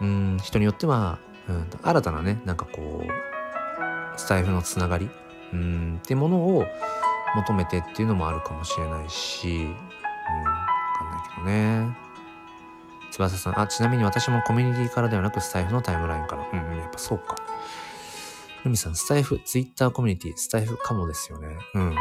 [0.00, 5.08] うん人によっては、うん、新たなねなんかこうスタイフのつながり
[5.52, 6.66] うんってものを
[7.36, 9.76] 求めてっていうのもあるかもしれないし、うん、わ
[10.98, 12.03] かんないけどね。
[13.14, 16.46] 翼さん、あ、ちなみに私もコミュニティからではなくスタイフのタイムラインから。
[16.52, 17.36] うん、うん、やっぱそうか。
[18.64, 21.58] ルミさん、スタイフ、ツイッターコミュニティ、スタイフかもですよね。
[21.74, 21.94] うん。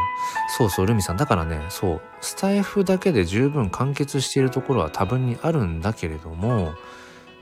[0.57, 1.17] そうそう、ルミさん。
[1.17, 6.73] だからね、そう、スタイフだけで十分完結しているところは多分にあるんだけれども、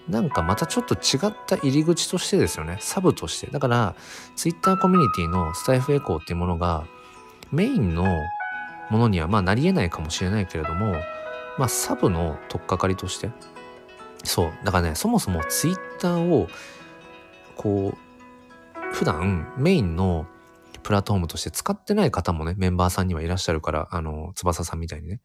[0.10, 2.78] なんかまたちょっと違った入り口としてですよね。
[2.80, 3.48] サブとして。
[3.48, 3.96] だから、
[4.36, 6.86] ツイッターコミュニティのスタイフエコーっていうものが、
[7.52, 8.06] メインの
[8.90, 10.94] ものにはまあなり得ないかもしれないけれども、
[11.60, 13.30] まあサブの取っかかりとして。
[14.24, 14.52] そう。
[14.64, 16.48] だからね、そもそもツイッターを、
[17.56, 20.28] こう、普段メインの
[20.84, 25.22] プラットフォームとして使ってない方もね、メンバーさんにはいらっしゃるから、あの、翼さんみたいにね。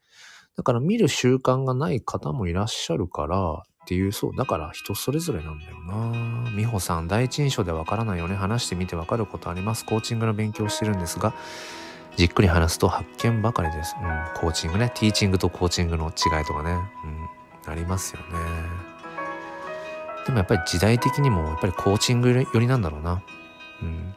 [0.55, 6.51] だから見る習慣がない方もいらっしゃるから、っていう、そう、だから人それぞれなんだよな。
[6.55, 8.35] 美穂さん、第一印象でわからないよね。
[8.35, 9.85] 話してみてわかることあります。
[9.85, 11.33] コーチングの勉強してるんですが、
[12.17, 13.95] じっくり話すと発見ばかりです。
[13.97, 14.91] うん、コーチングね。
[14.93, 16.71] ティーチングとコーチングの違いとかね。
[17.65, 18.25] うん、ありますよね。
[20.27, 23.23] でもやっぱり時代的にもやっぱりコーチング寄りなんだろうな。
[23.81, 24.13] うん。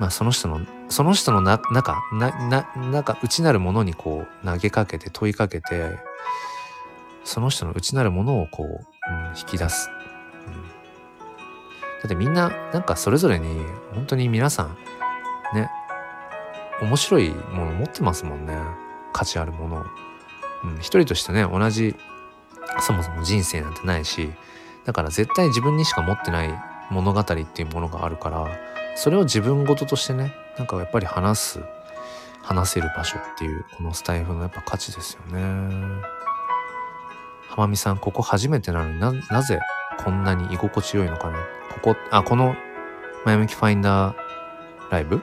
[0.00, 5.92] まあその人の、その人のな、中、な、な、なんか内なるものにこう投げかけて問いかけて、
[7.22, 9.88] その人の内なるものをこう、うん、引き出す、
[10.48, 10.54] うん。
[10.64, 10.68] だ
[12.06, 14.76] ってみんななんかそれぞれに本当に皆さん
[15.54, 15.70] ね、
[16.82, 18.58] 面白いもの持ってますもんね。
[19.12, 19.84] 価値あるものを。
[20.64, 21.94] うん、一人としてね、同じ
[22.80, 24.32] そもそも人生なんてないし、
[24.86, 26.54] だから絶対自分にしか持ってない
[26.90, 28.46] 物語っていうものがあるから、
[28.94, 31.60] それを自分事としてね、なんかやっぱり話す、
[32.42, 36.02] 話せる場所っていう、このスタイフのやっぱ価値ですよね。
[37.48, 39.60] 浜美さん、ここ初めてなのにな、なぜ
[40.04, 41.38] こんなに居心地よいのかな
[41.74, 42.54] ここ、あ、この、
[43.24, 44.16] 前向きファインダー
[44.90, 45.20] ライブ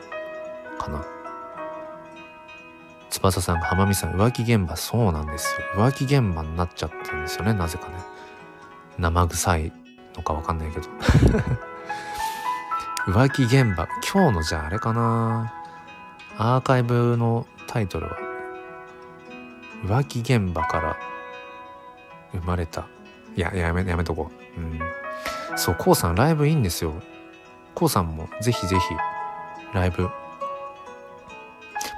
[0.77, 1.05] かな
[3.09, 5.81] 翼さんが浜美さん、浮気現場、そうなんですよ。
[5.81, 8.12] 浮気現場になっちゃったんですよね、なぜかね。
[8.97, 9.71] 生臭い
[10.15, 10.87] のかわかんないけど。
[13.11, 15.53] 浮気現場、今日のじゃああれかな
[16.37, 18.17] アーカイブのタイトルは、
[19.85, 20.97] 浮気現場から
[22.31, 22.85] 生まれた。
[23.35, 24.59] いや、やめ、やめとこう。
[24.59, 24.79] うん。
[25.57, 26.93] そう、こうさんライブいいんですよ。
[27.75, 28.83] こうさんもぜひぜひ
[29.73, 30.09] ライブ。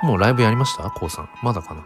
[0.03, 0.89] もうライブやりました？
[0.89, 1.29] こうさん。
[1.43, 1.83] まだかな？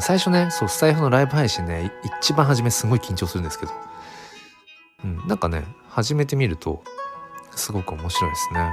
[0.00, 3.72] 最初ね、そう、スタイフのライブ配信ね、一番初めすごい緊張するんですけど。
[5.04, 6.82] うん、なんかね、始めてみると、
[7.56, 8.70] すごく面白いですね。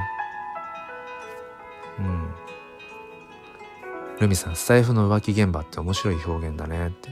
[1.99, 2.29] うん。
[4.19, 7.09] ルミさん、スタイフの浮気現場って面白い表現だねって。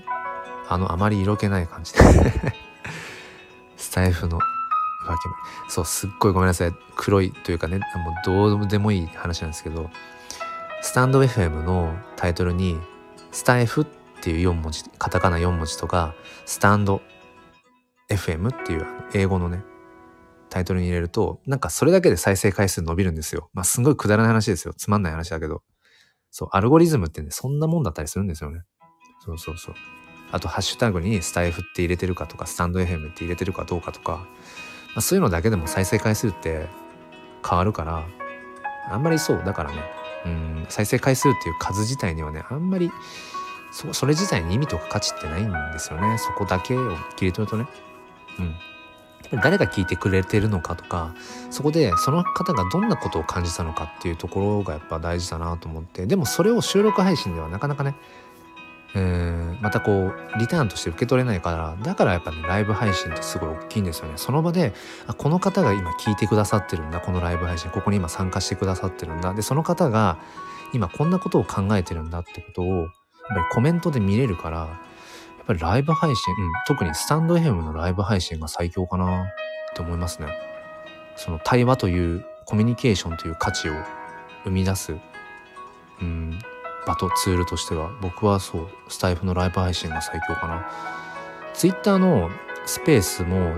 [0.68, 2.00] あの、あまり色気ない感じで
[3.78, 4.42] スタイフの浮
[5.68, 6.74] 気そう、すっごいごめんなさい。
[6.96, 9.90] 黒いというかね、もうどうでもいい話なんですけど、
[10.82, 12.80] スタンド FM のタイトルに、
[13.36, 13.86] スタイフっ
[14.22, 17.02] ていう4文字、カタカナ4文字とか、スタンド
[18.10, 19.62] FM っていう英語のね、
[20.50, 23.50] タイトルに入れると、なんかそれだけで再生回数伸びるんですよ。
[23.54, 24.74] まあすごいくだらない話ですよ。
[24.74, 25.64] つまんない話だけど。
[26.32, 28.62] そう、アルゴリズムってね、そんなもんだったりするんですよね。
[29.26, 29.76] そうそうそう。
[30.32, 36.68] あとハッシュタグにスタイフって入れてるかとか、スタンド FM って入れてるかどうかとか、まあ、そういうのだけでも再生回数って
[37.46, 38.08] 変わるから、
[38.90, 42.92] あんまりそう、だからね、うん、再生回数っていう数自体にはね、あんまり、
[43.72, 46.18] そそれ自体に意味とか価値ってないんですよね。
[46.18, 47.68] そこだけを切り取るとね。
[48.40, 48.56] うん。
[49.42, 51.16] 誰が聞いてくれてるのかとか
[51.50, 57.96] そこでその方がどんなことを感じたのかっていうところがやっぱ大事だなと思ってでもそれを収録配信ではなかなかね
[58.98, 64.14] えー、またこうリターンとして受け取れないからだからやっぱねライブ配信ってすごい大きいんですよね。
[64.16, 64.74] その場で
[65.06, 67.02] あこの方が今聞いてくださってるんだ。
[67.02, 69.34] このライブ配信ここに今参加してくださってるんだ。
[69.34, 70.18] でその方が
[70.74, 72.88] 今こんなことを考えてるんだってことをやっ
[73.30, 74.66] ぱりコメントで見れるからや
[75.44, 79.26] っぱりライブ配信、うん、特にスタンド FM のライブ配信が最強かなっ
[79.76, 80.28] て思いますね。
[81.18, 83.74] その対話というコミュニケーションという価値を
[84.44, 84.96] 生み出す。
[86.02, 86.40] うん。
[86.86, 90.70] 場とツールとしては僕はそうスタイフのライブ配信が最強かな。
[91.54, 92.30] ツイッターの
[92.66, 93.54] スペースも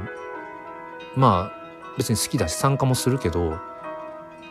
[1.16, 1.58] まあ
[1.98, 3.58] 別に好きだし参加もするけど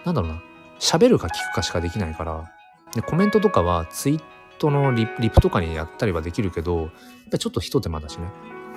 [0.05, 0.43] なんだろうな
[0.81, 2.51] 喋るか聞くかしかできないから
[2.95, 4.22] でコメントとかはツイー
[4.59, 6.91] トのリリプとかにやったりはできるけどやっ
[7.31, 8.29] ぱちょっと一手間だしね。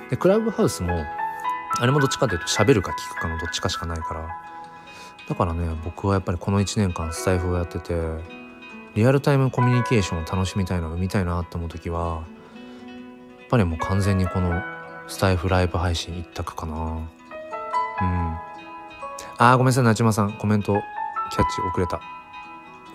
[0.08, 1.04] でクラブハウスも
[1.78, 4.28] あれもどっちかというと喋るか聞くかのどっちかしかないから。
[5.28, 7.94] だからね僕はやっぱりこの1年間スタイフをやってて
[8.94, 12.24] リアルタイムコミュニケーションを楽しみたいな生みたいなって思う時は
[13.38, 14.62] やっぱりもう完全にこの
[15.06, 16.74] スタイフライブ配信一択かな。
[16.74, 18.38] うん。
[19.38, 19.84] あーごめんなさい。
[19.84, 20.74] なちまさんコメント
[21.30, 22.00] キャッチ遅れた。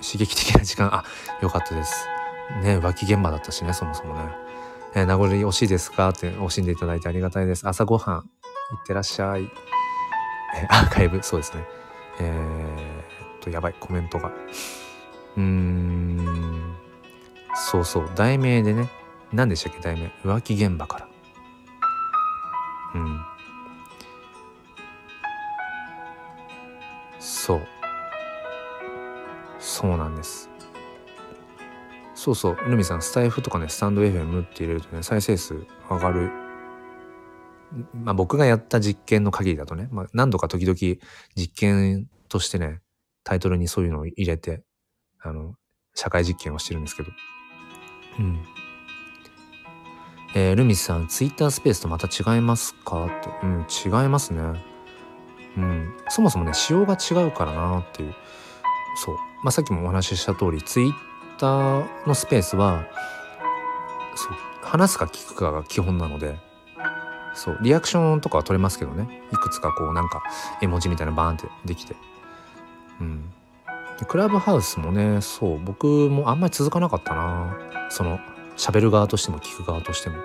[0.01, 0.93] 刺激的な時間。
[0.93, 1.03] あ
[1.41, 2.07] よかったです。
[2.61, 4.21] ね浮気現場だったしねそもそもね。
[4.93, 6.09] えー、名残惜しいですか？
[6.09, 7.67] って惜しんでいただいてありがたいです。
[7.67, 9.43] 朝ごはんいってらっしゃい。
[9.43, 9.49] えー、
[10.69, 11.65] アーカイブそうですね。
[12.19, 14.31] えー、っとやばいコメントが。
[15.37, 16.75] うーん。
[17.55, 18.11] そうそう。
[18.15, 18.89] 題名でね。
[19.33, 19.79] 何でしたっけ？
[19.79, 20.11] 題名。
[20.23, 21.07] 浮気現場から。
[22.95, 23.19] うん。
[27.19, 27.67] そう。
[29.59, 30.49] そうなんです。
[32.13, 32.55] そうそう。
[32.69, 36.31] ルミさんスタイフとかねスタンド FM って入れるとね再生数上がる。
[37.93, 40.77] まあ僕がやった実験の限りだとね、まあ、何度か時々
[41.35, 42.79] 実験としてね
[43.23, 44.63] タイトルにそういうのを入れて
[45.25, 45.55] あの
[45.93, 47.11] 社会実験をしてるんですけど。
[48.19, 48.39] うん。
[50.35, 53.05] えー、ルミスさんツイッタースペースとまた違いますか？
[53.05, 53.29] って。
[53.43, 54.41] うん違いますね。
[55.57, 55.93] うん。
[56.09, 58.13] そもそもね仕様が違うからなっていう。
[58.97, 59.15] そう。
[59.43, 60.93] まあさっきもお話しした通りツイッ
[61.37, 62.85] ターのスペースは
[64.15, 66.37] そう話すか聞くかが基本なので
[67.33, 69.21] そうリアクションとかは取れますけどね。
[69.31, 70.23] いくつかこうなんか
[70.61, 71.95] 絵文字みたいなバーンってできて。
[72.99, 73.31] うん。
[74.03, 77.57] クラブハウスもねそう僕もあんまり続かなかったな。
[77.89, 78.19] その
[78.57, 80.17] 喋る側としても聞く側としても。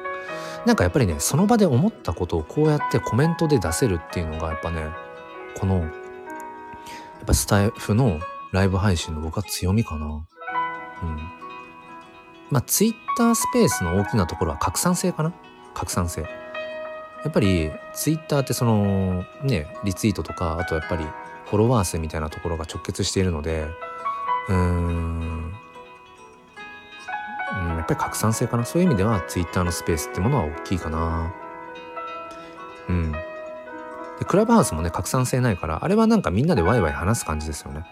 [0.66, 4.86] なんかやっぱりねその場で思ったことをこうやってコメントで出せるっていうのがやっぱね
[5.58, 5.90] このやっ
[7.26, 8.20] ぱスタイフの
[8.52, 10.06] ライブ配信の僕は強みかな。
[10.06, 10.22] うん。
[12.50, 15.32] まあツイッタースペースの大きなところは拡散性かな。
[15.74, 16.22] 拡散性。
[16.22, 16.28] や
[17.28, 21.04] っぱりツイッターってそのねリツイートとかあとやっぱり
[21.50, 23.66] フォロワー数みたいなところが直結しているので
[24.48, 25.52] うーん、
[27.76, 28.64] やっぱり拡散性かな？
[28.64, 31.34] そういう意味ではツイッターのスペースってものは大きいかな。
[32.88, 33.12] うん。
[33.12, 33.18] で
[34.26, 37.84] クラブハウスもね拡散性ないからあれはなんかみんなでワイワイ話す感じですよね。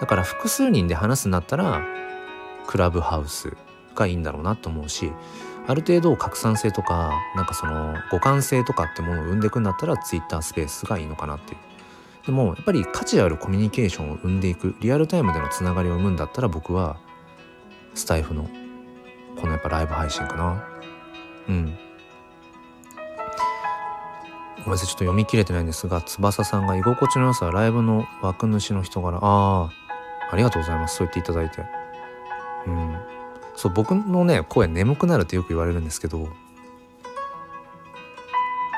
[0.00, 1.82] だから複数人で話すんだったら
[2.66, 3.56] クラブハウス
[3.94, 5.12] がいいんだろうなと思うし
[5.66, 11.58] ある程度拡散性とかなんかその互換性とかってものを生んでいくんだったらツイッタースペースがいいのかなっていう。
[12.26, 16.96] でもやっぱり価値あるコミュニケーションを生んでいくリアルタイムでのつながりを生むんだったら僕は
[17.94, 18.48] スタイフの
[19.38, 20.64] このやっぱライブ配信かな。
[21.48, 21.78] うん。
[24.56, 29.70] ごめんなさいちょっと読み切れてないんですが翼さんが居心地の良さはライブの枠主の人柄ああ
[30.30, 31.64] ありがとうございますそう言っていただいて。
[32.66, 32.96] うん。
[33.56, 36.28] そう僕のね声眠くなるってよく言われるんですけど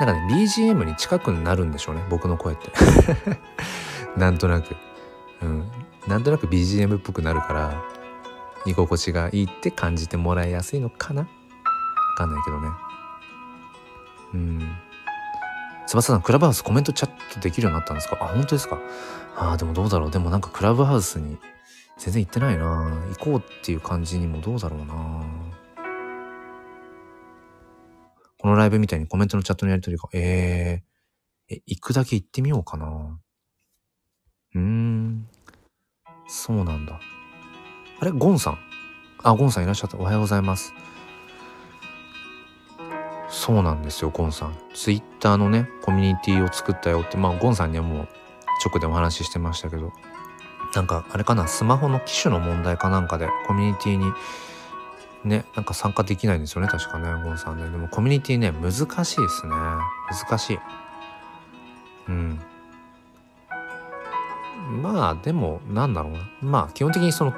[0.00, 2.70] なんかね BGM に近くなるんでしょうね僕の声って。
[4.16, 4.76] なんとなく。
[5.42, 5.70] うん。
[6.06, 7.82] なんとなく BGM っぽくなるから
[8.64, 11.22] 居心地がいいって感じてもらいやすいのかな？
[11.22, 11.28] わ
[12.16, 12.68] かんないけどね。
[14.34, 14.76] うん。
[15.86, 18.18] 翼さんクラブハウスコメントチャットできるようになったんですか？
[18.20, 18.78] あ本当ですか？
[19.36, 20.10] あーでもどうだろう。
[20.10, 21.38] でもなんかクラブハウスに
[21.98, 22.90] 全然行ってないな。
[23.16, 24.94] 行こうっていう感じにもどうだろうな。
[28.46, 33.18] このライブみたいにコメントのチャットのやり取りがえー、え行くだけ行ってみようかな。
[34.54, 35.26] うーん。
[36.28, 37.00] そうなんだ。
[37.98, 38.12] あれ？
[38.12, 38.58] ゴンさん？
[39.24, 39.98] あゴンさんいらっしゃった。
[39.98, 40.72] おはようございます。
[43.28, 44.56] そうなんですよゴンさん。
[44.74, 47.16] ツイッターのねコミュニティを作ったよって。
[47.16, 48.08] まあゴンさんにはもう
[48.64, 49.92] 直でお話ししてましたけど。
[50.76, 51.48] なんかあれかな？
[51.48, 54.04] スマホの機種の問題かなんかでコミュニティに
[55.26, 57.68] ねなんか参加できないんですよね確かねゴンさんね。
[57.68, 58.72] でもコミュニティね難
[59.04, 59.52] しいですね。
[59.52, 60.58] 難しい。
[62.08, 62.40] うん。
[64.82, 66.18] まあでもなんだろうな。
[66.40, 67.34] まあ基本的にその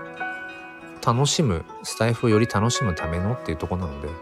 [1.05, 4.09] 楽しむスタイフをより楽しむためのっていうとこなので。
[4.09, 4.15] うん。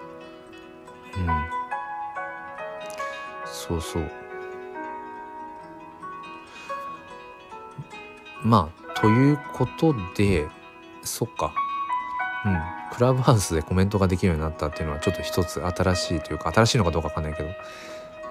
[3.47, 4.11] そうそう。
[8.43, 10.49] まあということで
[11.03, 11.53] そっか。
[12.47, 12.59] うん。
[12.93, 17.49] クラブハウスでコメントができるようになったっていうのはちょっと一つ新しいというか新しいのかどうかわかんないけど、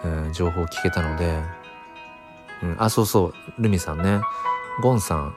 [0.05, 1.39] うん、情報を聞けたので、
[2.63, 4.21] うん、あそうそうルミさんね。
[4.81, 5.35] ゴンさん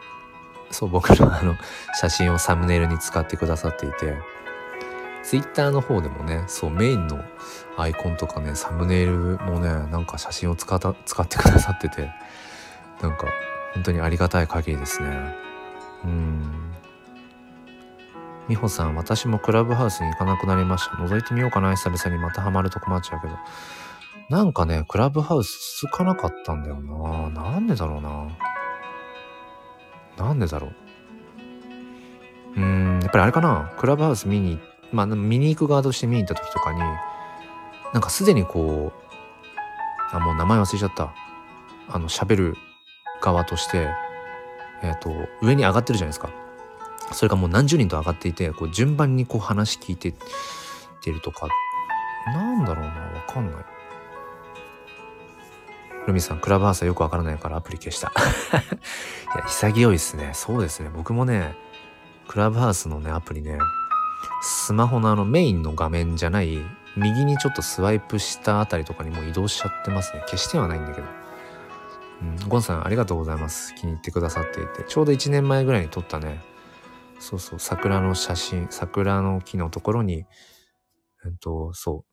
[0.71, 1.57] そう僕の あの
[2.01, 4.17] 写真をサムネイルに使ってくださっていて
[5.23, 7.23] ツイッターの方でもねそうメインの
[7.77, 12.11] アイコンとかねサムネイルもねなんか写真を使った使ってくださってて
[13.03, 13.27] なんか
[13.75, 15.37] 本当にありがたい限りですね。
[16.05, 16.73] うん。
[18.49, 20.93] 美穂さん私もクラブハウスに行かなくなりました。
[20.97, 21.75] 覗いてみようかな。
[21.77, 23.35] 久々にまたハマると困っちゃうけど。
[24.31, 27.31] なんかねクラブハウス続かなかったんだよな。
[27.31, 28.29] なんでだろうな。
[30.17, 30.75] なんでだろう。
[32.57, 33.73] うんやっぱりあれかな。
[33.79, 34.59] クラブハウス見に
[34.93, 36.81] まあ見に行く側として見に行った時とかに
[37.93, 41.13] なんかすでにこうあもう名前忘れちゃった。
[41.91, 42.57] あの喋る
[43.21, 43.89] 側として
[44.83, 45.11] えっ、と
[45.43, 46.48] 上に上がってるじゃないですか。
[47.13, 50.15] それがもう何十人と上がっていてこう順番にこう話聞いてっ
[51.01, 51.49] てるとか
[52.27, 53.65] なんだろうなわかんない。
[56.07, 58.13] ルミさんクラブハウスはよくわからないからアプリ消した。
[59.35, 60.31] いや潔いですね。
[60.35, 60.91] そうですね。
[60.95, 61.55] 僕もね
[62.29, 63.59] クラブハウスのねアプリね
[64.43, 66.63] スマホのあのメインの画面じゃない
[66.97, 70.23] 右にちょっとスワイプしたあたりとかにもう移動しちゃってますね。
[70.27, 71.07] 消してはないんだけど。
[72.23, 72.49] うん。
[72.49, 73.75] ゴンさんありがとうございます。
[73.75, 74.85] 気に入ってくださっていて。
[74.85, 76.43] ちょうど1年前ぐらいに撮ったね
[77.19, 80.25] そうそう桜の写真桜の木のところに
[81.25, 82.05] えっとそ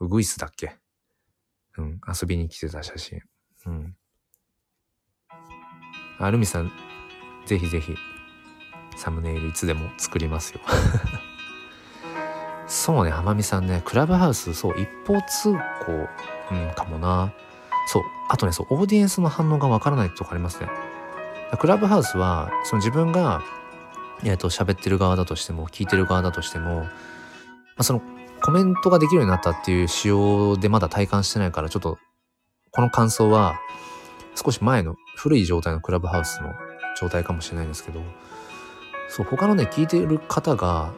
[0.00, 0.76] うウグイスだっけ？
[1.76, 3.20] うん遊びに来てた写真。
[3.66, 3.96] うん。
[6.18, 6.72] あルミさん
[7.46, 7.94] ぜひぜひ
[8.96, 10.60] サムネイルいつでも作りますよ。
[12.66, 15.58] そうね浜美さんねクラブハウスそう一方通行
[16.50, 17.32] うんかもな。
[17.86, 20.68] そうあとねそうオーディエンスの反応がわからないとかありますね。
[21.58, 23.42] クラブハウスはその自分が
[24.24, 26.90] えっと喋ってる側だとしても聞いてる側だとしても、ま
[27.78, 28.02] あ、その
[28.42, 31.98] コメントができるようになったっていう仕様でまだ体感してないからちょっと
[32.70, 33.58] この感想は
[34.34, 36.52] 少し前の古い状態のクラブハウスの
[37.00, 38.00] 状態かもしれないんですけど
[39.08, 40.92] そう他のね聞いてる方が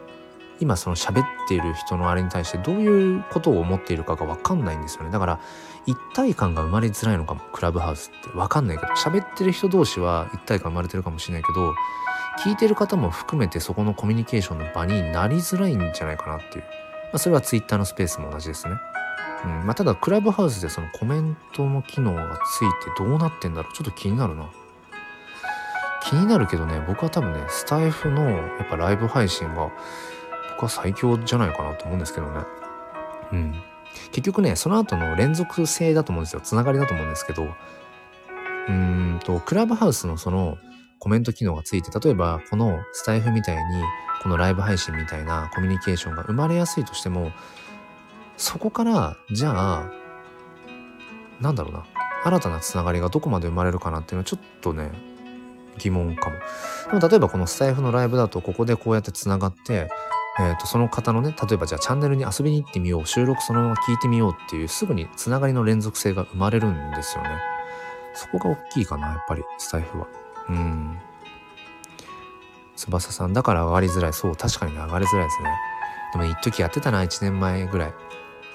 [0.61, 5.09] 今その喋っている人のあれに対してどういうことを思っているかが分かんないんですよね。
[5.09, 5.39] だから
[5.87, 8.29] 一体感が生まれづらいのかもクラブハウスって。
[8.29, 11.73] 分かんないけど喋ってる人同士は一体感生まれてるかもしれないけど
[12.43, 18.75] 聞いてる方も含めてそこのコミュニケーションの場になりづらいんじゃないかなっていう、まあ、それはツイッターのスペースも同じですね。
[19.45, 24.49] うんまあ、ただクラブハウスでそのコメントの機能がついてどうなってんだろうちょっと気になるな。
[26.03, 29.71] 気になるけどね僕は多分ねスタイフのやっぱライブ配信が
[30.51, 32.43] 僕は最強じゃないかなと思うんですけどね。
[33.33, 33.61] うん。
[34.11, 38.73] 結局ねその後の連続性だと思うんですよつながりだと思うんですけどうー
[39.15, 40.57] んとクラブハウスのその
[41.01, 43.61] コメント機能がついて例えばこのスタイフみたいに
[44.21, 47.31] このライブ配信みたいなコミュニケーションが生まれやすいとしても
[48.37, 49.91] そこからじゃあ
[51.41, 51.85] なんだろうな
[52.23, 54.91] 新たなつながりがどこまで生まれるかなっていうのはちょっとね
[55.79, 56.35] 疑問かも。
[56.91, 59.89] でも例えばこのスタイフのライブだとここでこうやってつながって
[60.39, 67.29] えー、とその方のね例えばじゃあチャンネルに遊びに行ってみよう収録そのまま聞いてみようっていうすぐにつながりの連続性が生まれるんですよね
[68.13, 70.07] そこが大きいかなやっぱりスタイフは
[70.49, 70.99] うん。
[72.75, 74.13] 翼さんだから上がりづらい。
[74.13, 75.49] そう確かに上がりづらいですね。
[76.13, 77.93] でも一時やってたな1年前ぐらい。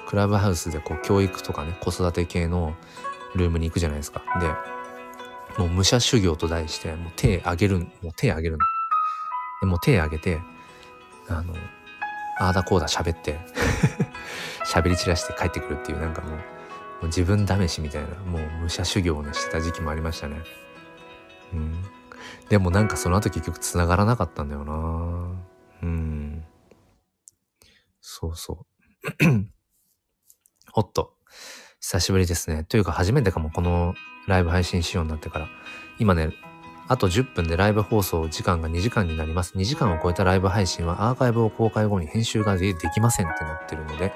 [0.09, 2.77] クラブハウスでこう教育とかね子育て系の
[3.35, 4.23] ルームに行くじゃないですか。
[4.41, 8.65] でもう武者修行と題してもう手あげるもう手あげるの。
[9.61, 10.41] でもう手あげて
[11.29, 11.55] あの、
[12.39, 13.39] ああだこうだ喋って
[14.67, 16.39] 喋り散らして帰ってくるっていうなんかもう、も
[17.03, 20.43] う自分試しみたいな、もう武者修行をね、してた時期もありましたね。
[21.53, 21.85] うん。
[22.49, 25.45] でもなんかその後結局繋がらなかったんだよな
[25.83, 26.45] うん。
[28.01, 28.67] そうそ
[29.21, 29.25] う。
[30.75, 31.15] おっと。
[31.81, 32.65] 久しぶりですね。
[32.65, 33.95] というか初めてかも、この
[34.27, 35.49] ライブ配信しようになってから。
[35.99, 36.33] 今ね、
[36.89, 39.55] あと10分でライブ放送時間が2時間になります。
[39.57, 44.13] 2時間を超えたライブ配信はアーカイブを公開後に編集ができませんってなってるので、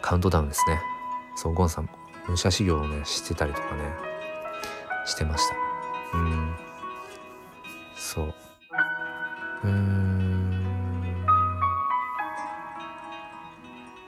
[0.00, 0.80] カウントダウンですね。
[1.36, 1.88] そう、ゴンさん、
[2.26, 3.84] 武者修行をね、してたりとかね、
[5.06, 5.71] してました。
[6.14, 6.54] うん。
[7.94, 8.34] そう。
[9.64, 11.24] うん。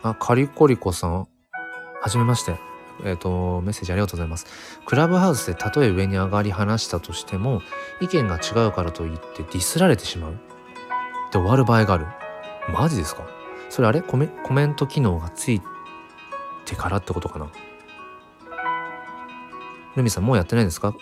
[0.03, 1.27] あ、カリコリコさん、は
[2.09, 2.57] じめまして。
[3.05, 4.47] えっ、ー、と、メッセージありがとうございます。
[4.87, 7.61] クラブハウスでたとえ上に上がり話したとしても、
[8.01, 10.33] 意見が違うからといってディスられてしまう。
[11.33, 12.07] で終わる場合がある。
[12.73, 13.27] マジですか？
[13.69, 14.01] それあれ？
[14.03, 15.61] コメコメント機能がつい
[16.65, 17.51] てからってことかな？
[19.97, 20.95] ルミさんもうやってないですか？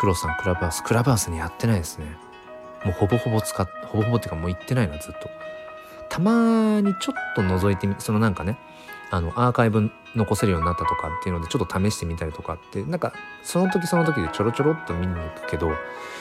[0.00, 0.82] クロさんクラブハウス。
[0.82, 2.06] クラブハウスにやってないですね。
[2.86, 5.28] もうほぼほぼ使っ、ほぼほぼっていうかもう行ってないな、ずっと。
[6.08, 8.56] たまにちょっと覗いてみ、そのなんかね、
[9.10, 15.68] あのアーカイブ残せるようになったとかっていうのでちょっと試してみたりとかってなんかその時その時でちょろちょろっと見に行くけど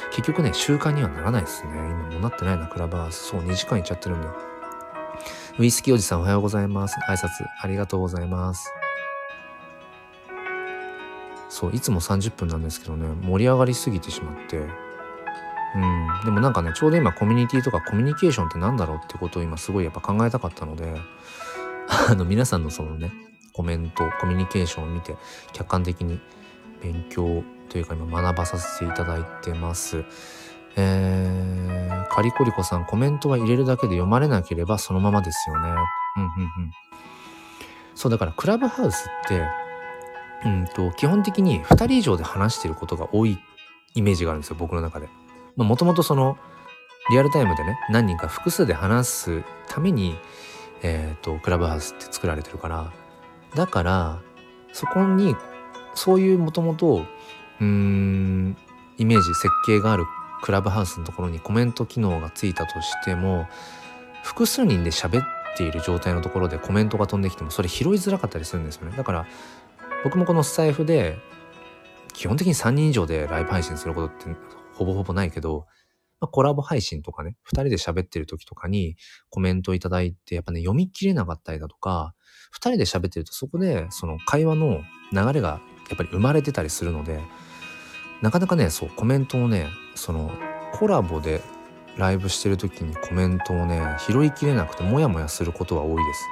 [0.10, 4.34] 結局ね習慣にはならないですね今もうなってないなクラブハウスそう2時間いっちゃってるんだ
[5.60, 6.96] ウイスキーおじさんおはようございます。
[7.08, 7.28] 挨拶
[7.62, 8.72] ありがとうございます。
[11.60, 14.60] そう、いつも30分なんですけどね、盛り上がりすぎてしまって。
[14.60, 16.07] うん。
[16.24, 20.95] でもなんかね、ちょうど今コミュニティとかコミュニケーションってなんだろうってことを今すごいやっぱ考えたかったので、
[22.10, 23.12] あの皆さんのそのね、
[23.51, 25.18] コメント、コミュニケーションを見て
[25.51, 26.22] 客観的に
[26.82, 30.05] 勉強というか今学ばさせていただいてます。
[30.78, 35.68] えー、カリコリコさん、コメントは入れるだけで読まれなければそのままですよね。
[35.68, 36.72] うんうんうん。
[37.95, 39.69] そう、だからクラブハウスって、
[40.46, 43.40] うんと、基本的に2人以上で話してることが多い
[43.96, 45.10] イメージがあるんですよ、僕の中で。
[45.56, 46.38] もともとその、
[47.12, 50.18] リアルタイムでね、何人か複数で話すために、
[50.82, 52.92] えっ、と、クラブハウスって作られてるから、
[53.56, 54.20] だから、
[54.72, 55.36] そこに、
[55.96, 57.06] そういうもともと、
[57.60, 58.56] うん、
[58.98, 60.06] イメージ、設計がある
[60.42, 63.48] クラブハウスのところにコメント機能がついたとしても
[64.24, 65.26] 複数人で喋っ
[65.58, 69.26] ている状態のところでコメントが飛んできてもそれ拾いづらかったりするんですよねだから
[70.04, 71.18] 僕もこのスタイフで
[72.14, 74.26] 基本的に3人以上でライブ配信することって
[74.74, 75.66] ほぼほぼないけど、
[76.20, 78.95] まあ、コラボ配信とかね2人で喋ってる時とかに
[79.30, 82.14] コメントいただいてやっぱね読み切れなかったりだとか
[82.56, 84.82] 2人で喋ってるとそこでその会話の
[85.12, 87.20] 流れがやっぱり生まれてたりするので
[88.22, 90.32] なかなかねそうコメントをねその
[90.74, 91.41] コラボで
[91.97, 96.26] ライブしてる時にコメントをね拾いきれなくてモヤモヤすることは多いです。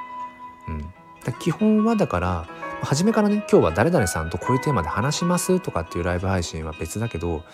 [0.68, 0.94] うん、
[1.40, 2.46] 基本はだから
[2.82, 7.44] 初めからね今日は誰々さんとこういうテーマで話しますとかっていうライブ配信は別だけど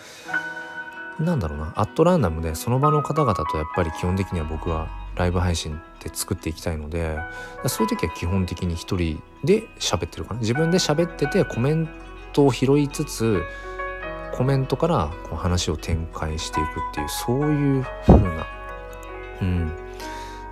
[1.19, 7.17] なんだろうなアットランダムでその場の方々とやっぱり基本的には僕はライブ配信って作っていきたいので
[7.67, 11.89] そういう時は基本的に一人で喋ってるから自分で喋っててコメン
[12.33, 13.43] トを拾いつつ
[14.33, 18.47] コメントからこう話を展開していくっていうそういう風な、
[19.41, 19.71] うん、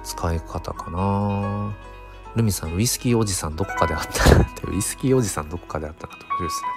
[0.03, 1.73] 使い方かな。
[2.35, 4.67] ルミさんウイスキーおじさんどこかであったなって。
[4.67, 6.67] ウイスキーおじさんどこかであったなというですね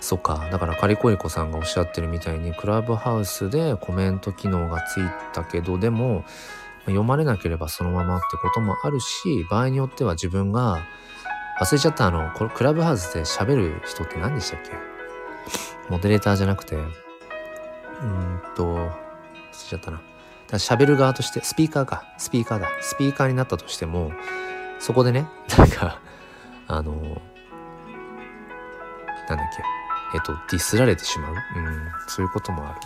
[0.00, 5.02] そっかだからカリコリコさんがおっしゃってるみたいにクラブハウスでコメント機能がつい
[5.34, 6.24] たけどでも
[6.86, 10.78] 読まれなければそのままってこともあるし場合によっては自分が
[11.60, 14.70] 忘れちゃったあのこれクラブハウスで喋る人って何でしたっけ？
[15.90, 18.92] モデレーターじゃなくてうんと忘れ
[19.52, 20.00] ちゃったな。
[20.56, 22.04] 喋る側としてスピーカーか。
[22.16, 22.68] スピーカーだ。
[22.80, 24.12] スピーカーになったとしても
[24.78, 25.26] そこでね
[25.58, 26.00] なんか
[26.66, 26.92] あの
[29.28, 29.62] なんだっけ。
[30.14, 31.32] えっとディスられてしまう。
[31.32, 31.90] うん。
[32.06, 32.80] そういうこともある。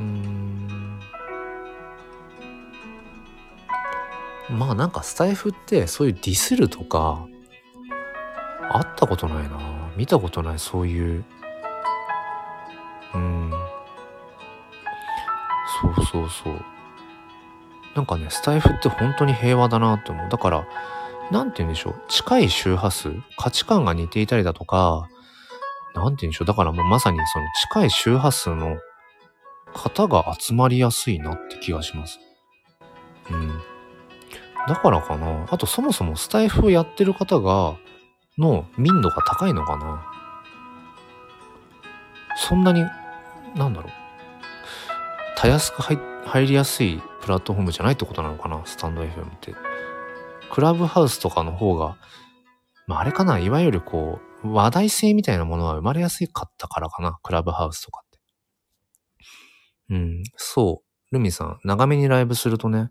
[0.00, 1.00] うん。
[4.48, 7.26] まあなんかスタイフってそういうディスるとか
[8.72, 9.58] 会ったことないな。
[9.96, 11.24] 見たことないそういう。
[13.14, 13.49] うん。
[15.80, 16.62] そうそうそう。
[17.94, 20.28] なんかねスタイフって本当に平和だなって思う。
[20.28, 20.66] だから
[21.30, 21.94] なんて言うんでしょう。
[22.08, 25.08] 近い周波数価値観が似ていたりだとか
[25.94, 26.46] なんて言うんでしょう。
[26.46, 28.76] だからもうまさにその近い周波数の
[29.72, 32.18] 方が集まりやすいなって気がします。
[33.30, 33.60] うん。
[34.68, 35.46] だからかな。
[35.50, 37.76] あとそもそもスタイフをやってる方が
[38.38, 40.06] の民度が高いのかな。
[42.36, 42.84] そんなに
[43.54, 43.92] なんだろう。
[45.40, 48.60] たやすく入りやすいプラットフォームじゃないってことなのかな？
[48.66, 49.54] スタンド FM って。
[50.52, 51.96] クラブハウスとかの方が
[52.86, 53.38] まああれかな？
[53.38, 57.18] いわゆるこう話題性みたいなものは生まれやすかったからかな？
[57.22, 58.18] クラブハウスとかって。
[59.88, 60.22] うん。
[60.36, 61.14] そう。
[61.14, 62.90] ルミさん長めにライブするとね。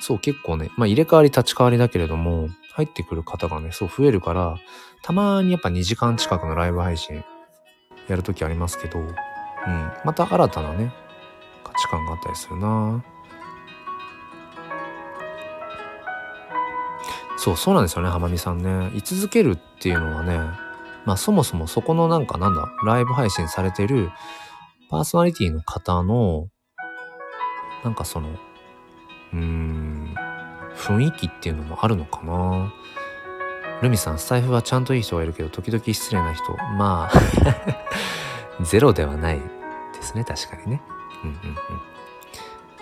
[0.00, 4.56] そう結構ねまあ入れ替わり立ち替わりだけれども入ってくる方がね、そう増えるから、
[5.02, 7.22] たまにやっぱ2時間近くのライブ配信
[8.08, 9.12] やるときありますけど、うん。
[10.06, 10.92] また新たなね、
[11.74, 13.04] 価値観があったりするな
[17.36, 18.90] そう、そうなんですよね、浜美さんね。
[18.94, 20.38] 居続けるっていうのはね、
[21.04, 24.10] まあそもそもそこのなんかなんだ、ライブ配信されてる
[24.88, 26.48] パーソナリティの方の、
[27.82, 30.14] なんかその、うーん、
[30.76, 32.72] 雰囲気っていうのもあるのかな
[33.82, 36.56] ルミさん、スタイフはちゃんといい人がいるけど、時々失礼な人。
[36.78, 37.12] まあ、
[38.64, 39.40] ゼロではない
[39.92, 40.82] ですね、確かにね。
[41.24, 41.56] うんうん。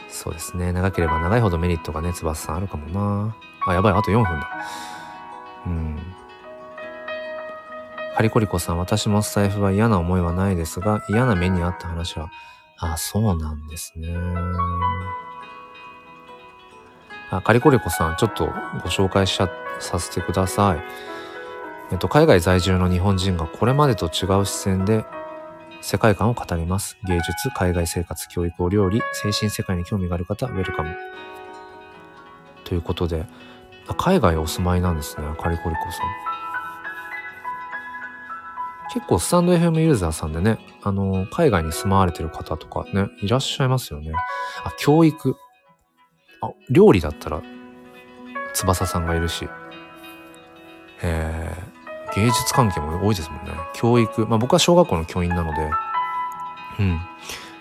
[0.09, 0.73] そうですね。
[0.73, 3.37] 長ければ長いほどメリットがね、翼さんあるかもな。
[3.67, 4.51] あ、やばい、あと4分だ。
[5.67, 5.99] うん。
[8.17, 12.31] カリコリコさん、私もスタイフは嫌な思いはないですが、嫌な目にあった話は、
[12.79, 14.15] あ、そうなんですね。
[17.31, 19.37] あカリコリコさん、ちょっとご紹介し
[19.81, 20.85] させてください。
[21.91, 25.05] えっと、海外在住の日本人がこれまでと違う視線で
[25.83, 26.97] 世界観を語ります。
[27.09, 30.95] 芸術、海外生活、教育、お料理、精神世界に興味がある方、ウェルカム。
[32.63, 33.27] ということで、
[33.99, 36.33] 海外お住まいなんですね、カリコリコさん。
[38.95, 44.13] 結構スタンド FM ユーザーさんでね、あの、海外に住まわれてる方とかね、いらっしゃいますよね。
[44.65, 45.35] あ、教育。
[46.43, 47.43] あ、料理だったら、
[48.55, 49.49] 翼さんがいるし、
[51.03, 51.52] えー、
[52.15, 53.53] 芸術関係も多いですもんね。
[53.75, 54.27] 教育。
[54.27, 55.71] まあ僕は小学校の教員なので、
[56.79, 57.01] うん。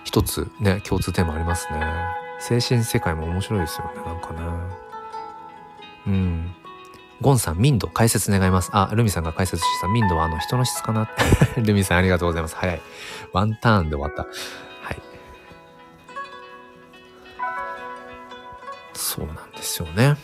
[0.03, 1.79] 一つね、共通点もありますね。
[2.39, 4.41] 精神世界も面白いですよね、なんかね。
[6.07, 6.55] うん。
[7.21, 8.71] ゴンさん、民度解説願います。
[8.73, 11.07] あ、ルミさんが解説した民度はあの人の質かな
[11.57, 12.55] ルミさんありがとうございます。
[12.55, 12.81] 早い。
[13.31, 14.23] ワンターンで終わった。
[14.23, 14.29] は
[14.91, 15.01] い。
[18.93, 20.17] そうなんですよね。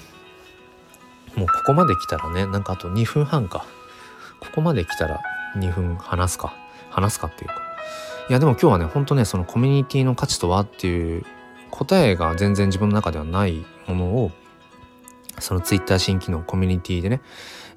[1.35, 3.63] もうここまで来たらね、なんかあと2分半か。
[4.47, 5.21] ここまで来たら
[5.55, 6.55] 2分話すか。
[6.89, 7.55] 話すかっていうか。
[8.29, 11.23] いやでも今日はね、ほんとね、そのコミュニティの価値とはっていう
[11.71, 14.31] 答えが全然自分の中ではないものを
[15.39, 17.21] そのツイッター新機能コミュニティでね、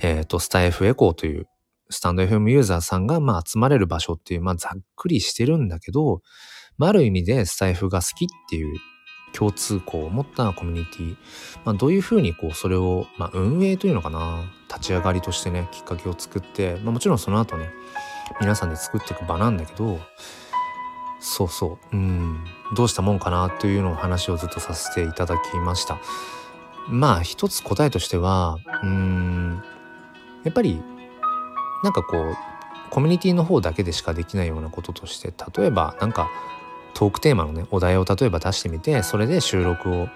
[0.00, 1.46] えっ、ー、と、スタイフエコーという
[1.90, 6.22] スタンド FM ユーザーさんがまあ集まれる場所っていう、まあざっくりしてるんだけど、
[6.78, 8.78] まあある意味でスタイフが好きっていう
[9.32, 11.16] 共通項を持ったコミュニティ、
[11.64, 14.44] まあ、どういうふうにこうそれを、まあ、運営というのかな。
[14.68, 17.70] 立ち上がりとしてねきっかけを作って、まあ、もちろんその後ね
[18.40, 19.98] 皆さんで作っていく場なんだけど。
[21.22, 21.96] そうそう。
[21.96, 22.44] うん。
[22.74, 25.98] どうしたもんかなというのを話をずっとさせていただきました。
[26.88, 29.62] まあ一つ答えとしてはうん。
[30.44, 30.80] やっぱり
[31.82, 32.36] なんかこう
[32.90, 36.30] コミュニティの方だけでしかできないようなこととして例えばなんか
[36.94, 40.08] トークテーマのねお題を例えば出してみてそれで収録を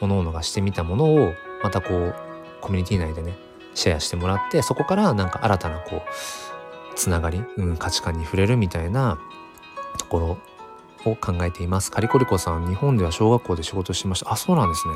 [0.00, 2.14] 各々がしてみたものをまたこう
[2.60, 3.36] コミュニティ内でね
[3.74, 6.00] シェアしてもらってそこからなんか新たなこう
[6.94, 9.18] つながり、うん、価値観に触れるみたいな
[9.98, 10.38] とこ
[11.04, 11.90] ろを考えています。
[11.90, 14.32] カリコリコさん日本では小学校で仕事してました。
[14.32, 14.94] あそうなんですね。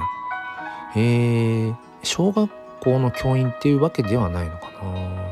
[0.94, 5.25] へえ、小学校の教員っていうわけではないのかな。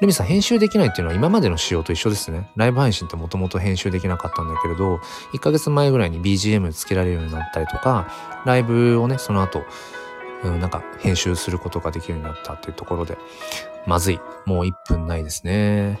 [0.00, 2.50] レミさん編集できないっていうのは今までの仕様と一緒ですね。
[2.56, 4.96] ライブ配信ってもともと編集できなかったんだけれど、
[5.32, 8.08] 1ヶ月前ぐらいに BGM つけられるようになったりとか、
[8.44, 9.62] ライブをね、その後、
[10.42, 13.16] うん、なんか編集することができるようになったっていうところで、
[13.86, 14.20] まずい。
[14.46, 16.00] もう1分ないですね。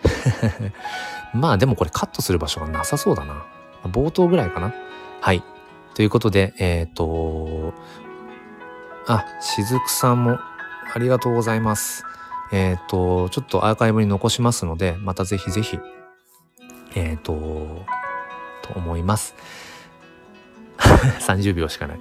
[1.32, 3.44] まあでもこれカットする場所がなさそうだな。
[3.84, 4.72] 冒頭ぐらいかな。
[5.20, 5.42] はい。
[5.94, 7.72] ということで、えっ、ー、と、
[9.06, 10.38] あ、しずくさんも
[10.92, 12.04] ありがとうございます。
[12.54, 15.76] えっ、ー、と、ちょっとアーカイブに残しますので、またぜひぜひ、
[16.94, 17.84] えっ、ー、と、
[18.62, 19.34] と思います。
[20.78, 22.00] 30秒しかない。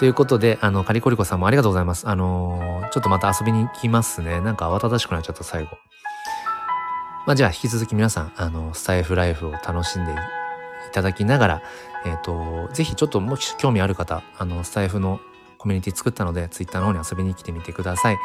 [0.00, 2.08] ということで、あの、カリコリコさんもありがとうございます。
[2.08, 4.40] あのー、ちょっとまた遊びに行きますね。
[4.40, 5.78] なんか慌ただしくなっちゃった最後。
[7.24, 10.16] まあ、じゃあ引き続き皆さん、あの、スタイフライフを楽しんでい
[10.92, 11.62] ただきながら、
[12.04, 15.20] えっ、と、ぜひちょっともし興味ある方、あの、スタイフの
[15.64, 18.18] コミュニティ作ったので、Twitter の方に遊びに来てみてください。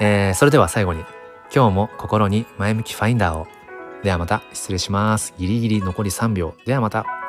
[0.00, 1.04] えー、それでは最後に、
[1.52, 3.48] 今日も心に前向きファインダーを。
[4.04, 5.34] ではまた失礼します。
[5.36, 6.54] ギリギリ残り3秒。
[6.64, 7.23] ではまた。